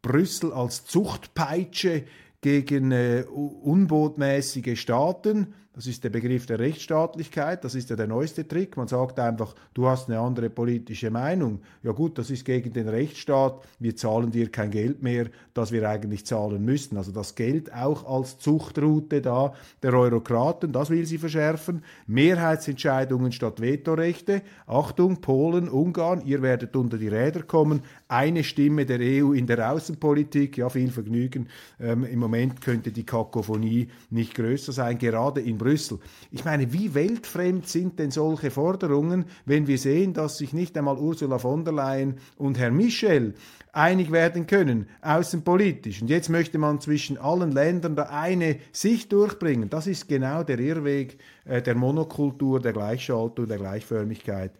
Brüssel 0.00 0.52
als 0.52 0.84
Zuchtpeitsche 0.84 2.04
gegen 2.40 2.92
äh, 2.92 3.24
unbotmäßige 3.28 4.78
Staaten. 4.80 5.54
Das 5.74 5.88
ist 5.88 6.04
der 6.04 6.10
Begriff 6.10 6.46
der 6.46 6.60
Rechtsstaatlichkeit, 6.60 7.64
das 7.64 7.74
ist 7.74 7.90
ja 7.90 7.96
der 7.96 8.06
neueste 8.06 8.46
Trick. 8.46 8.76
Man 8.76 8.86
sagt 8.86 9.18
einfach, 9.18 9.56
du 9.74 9.88
hast 9.88 10.08
eine 10.08 10.20
andere 10.20 10.48
politische 10.48 11.10
Meinung. 11.10 11.62
Ja 11.82 11.90
gut, 11.90 12.16
das 12.16 12.30
ist 12.30 12.44
gegen 12.44 12.72
den 12.72 12.88
Rechtsstaat, 12.88 13.60
wir 13.80 13.96
zahlen 13.96 14.30
dir 14.30 14.52
kein 14.52 14.70
Geld 14.70 15.02
mehr, 15.02 15.26
das 15.52 15.72
wir 15.72 15.88
eigentlich 15.90 16.26
zahlen 16.26 16.64
müssten. 16.64 16.96
Also 16.96 17.10
das 17.10 17.34
Geld 17.34 17.74
auch 17.74 18.06
als 18.06 18.38
Zuchtroute 18.38 19.20
da 19.20 19.52
der 19.82 19.94
Eurokraten, 19.94 20.72
das 20.72 20.90
will 20.90 21.06
sie 21.06 21.18
verschärfen. 21.18 21.82
Mehrheitsentscheidungen 22.06 23.32
statt 23.32 23.60
Vetorechte. 23.60 24.42
Achtung, 24.68 25.20
Polen, 25.20 25.68
Ungarn, 25.68 26.24
ihr 26.24 26.40
werdet 26.40 26.76
unter 26.76 26.98
die 26.98 27.08
Räder 27.08 27.42
kommen. 27.42 27.82
Eine 28.14 28.44
Stimme 28.44 28.86
der 28.86 29.00
EU 29.00 29.32
in 29.32 29.48
der 29.48 29.72
Außenpolitik, 29.72 30.56
ja 30.56 30.68
viel 30.68 30.92
Vergnügen. 30.92 31.48
Ähm, 31.80 32.04
Im 32.04 32.20
Moment 32.20 32.60
könnte 32.60 32.92
die 32.92 33.04
Kakophonie 33.04 33.88
nicht 34.08 34.36
größer 34.36 34.70
sein, 34.70 34.98
gerade 34.98 35.40
in 35.40 35.58
Brüssel. 35.58 35.98
Ich 36.30 36.44
meine, 36.44 36.72
wie 36.72 36.94
weltfremd 36.94 37.66
sind 37.66 37.98
denn 37.98 38.12
solche 38.12 38.52
Forderungen, 38.52 39.24
wenn 39.46 39.66
wir 39.66 39.78
sehen, 39.78 40.12
dass 40.12 40.38
sich 40.38 40.52
nicht 40.52 40.78
einmal 40.78 40.96
Ursula 40.96 41.40
von 41.40 41.64
der 41.64 41.74
Leyen 41.74 42.18
und 42.36 42.56
Herr 42.56 42.70
Michel 42.70 43.34
einig 43.72 44.12
werden 44.12 44.46
können, 44.46 44.86
außenpolitisch. 45.02 46.00
Und 46.00 46.08
jetzt 46.08 46.28
möchte 46.28 46.58
man 46.58 46.80
zwischen 46.80 47.18
allen 47.18 47.50
Ländern 47.50 47.96
da 47.96 48.04
eine 48.04 48.58
Sicht 48.70 49.12
durchbringen. 49.12 49.70
Das 49.70 49.88
ist 49.88 50.06
genau 50.06 50.44
der 50.44 50.60
Irrweg 50.60 51.18
äh, 51.46 51.60
der 51.60 51.74
Monokultur, 51.74 52.60
der 52.60 52.74
Gleichschaltung, 52.74 53.48
der 53.48 53.58
Gleichförmigkeit 53.58 54.52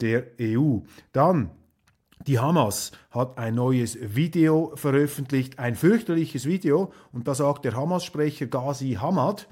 der 0.00 0.26
EU. 0.40 0.78
Dann 1.12 1.50
die 2.26 2.38
Hamas 2.38 2.92
hat 3.10 3.38
ein 3.38 3.54
neues 3.54 3.98
Video 4.00 4.72
veröffentlicht, 4.74 5.58
ein 5.58 5.74
fürchterliches 5.74 6.46
Video, 6.46 6.92
und 7.12 7.26
da 7.26 7.34
sagt 7.34 7.64
der 7.64 7.74
Hamas-Sprecher 7.74 8.46
Ghazi 8.46 8.98
Hamad, 9.00 9.48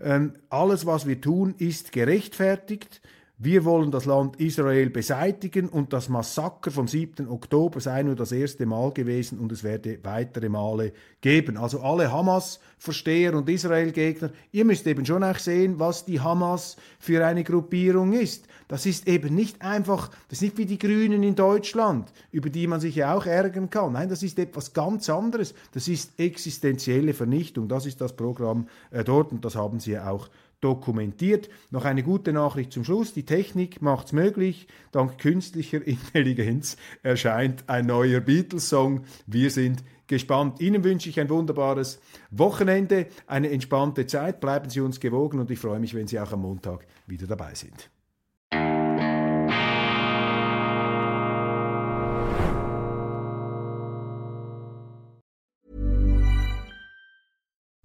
ähm, 0.00 0.34
alles, 0.48 0.86
was 0.86 1.06
wir 1.06 1.20
tun, 1.20 1.54
ist 1.58 1.92
gerechtfertigt. 1.92 3.00
Wir 3.38 3.64
wollen 3.64 3.90
das 3.90 4.04
Land 4.04 4.36
Israel 4.36 4.90
beseitigen 4.90 5.68
und 5.68 5.92
das 5.92 6.08
Massaker 6.08 6.70
vom 6.70 6.86
7. 6.86 7.28
Oktober 7.28 7.80
sei 7.80 8.04
nur 8.04 8.14
das 8.14 8.30
erste 8.30 8.64
Mal 8.64 8.92
gewesen 8.92 9.40
und 9.40 9.50
es 9.50 9.64
werde 9.64 9.98
weitere 10.04 10.48
Male 10.48 10.92
geben. 11.20 11.56
Also 11.56 11.80
alle 11.80 12.12
Hamas-Versteher 12.12 13.34
und 13.34 13.48
Israel-Gegner, 13.48 14.30
ihr 14.52 14.64
müsst 14.64 14.86
eben 14.86 15.04
schon 15.04 15.24
auch 15.24 15.40
sehen, 15.40 15.80
was 15.80 16.04
die 16.04 16.20
Hamas 16.20 16.76
für 17.00 17.26
eine 17.26 17.42
Gruppierung 17.42 18.12
ist. 18.12 18.46
Das 18.68 18.86
ist 18.86 19.08
eben 19.08 19.34
nicht 19.34 19.62
einfach, 19.62 20.10
das 20.28 20.38
ist 20.38 20.42
nicht 20.42 20.58
wie 20.58 20.66
die 20.66 20.78
Grünen 20.78 21.24
in 21.24 21.34
Deutschland, 21.34 22.12
über 22.30 22.50
die 22.50 22.68
man 22.68 22.78
sich 22.78 22.94
ja 22.94 23.16
auch 23.16 23.26
ärgern 23.26 23.68
kann. 23.68 23.94
Nein, 23.94 24.08
das 24.08 24.22
ist 24.22 24.38
etwas 24.38 24.74
ganz 24.74 25.10
anderes. 25.10 25.54
Das 25.72 25.88
ist 25.88 26.20
existenzielle 26.20 27.14
Vernichtung. 27.14 27.66
Das 27.66 27.84
ist 27.84 28.00
das 28.00 28.14
Programm 28.14 28.68
äh, 28.92 29.02
dort 29.02 29.32
und 29.32 29.44
das 29.44 29.56
haben 29.56 29.80
sie 29.80 29.92
ja 29.92 30.08
auch 30.08 30.28
dokumentiert. 30.64 31.50
Noch 31.70 31.84
eine 31.84 32.02
gute 32.02 32.32
Nachricht 32.32 32.72
zum 32.72 32.84
Schluss. 32.84 33.12
Die 33.12 33.26
Technik 33.26 33.82
macht 33.82 34.06
es 34.06 34.12
möglich. 34.12 34.66
Dank 34.92 35.18
künstlicher 35.18 35.82
Intelligenz 35.86 36.76
erscheint 37.02 37.64
ein 37.68 37.86
neuer 37.86 38.20
Beatles-Song. 38.20 39.04
Wir 39.26 39.50
sind 39.50 39.84
gespannt. 40.06 40.60
Ihnen 40.60 40.82
wünsche 40.82 41.10
ich 41.10 41.20
ein 41.20 41.28
wunderbares 41.28 42.00
Wochenende, 42.30 43.06
eine 43.26 43.50
entspannte 43.50 44.06
Zeit. 44.06 44.40
Bleiben 44.40 44.70
Sie 44.70 44.80
uns 44.80 45.00
gewogen 45.00 45.38
und 45.38 45.50
ich 45.50 45.58
freue 45.58 45.78
mich, 45.78 45.94
wenn 45.94 46.06
Sie 46.06 46.18
auch 46.18 46.32
am 46.32 46.40
Montag 46.40 46.86
wieder 47.06 47.26
dabei 47.26 47.54
sind. 47.54 47.90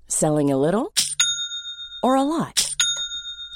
Selling 0.07 0.51
a 0.51 0.57
little 0.57 0.91
or 2.03 2.15
a 2.17 2.23
lot? 2.23 2.68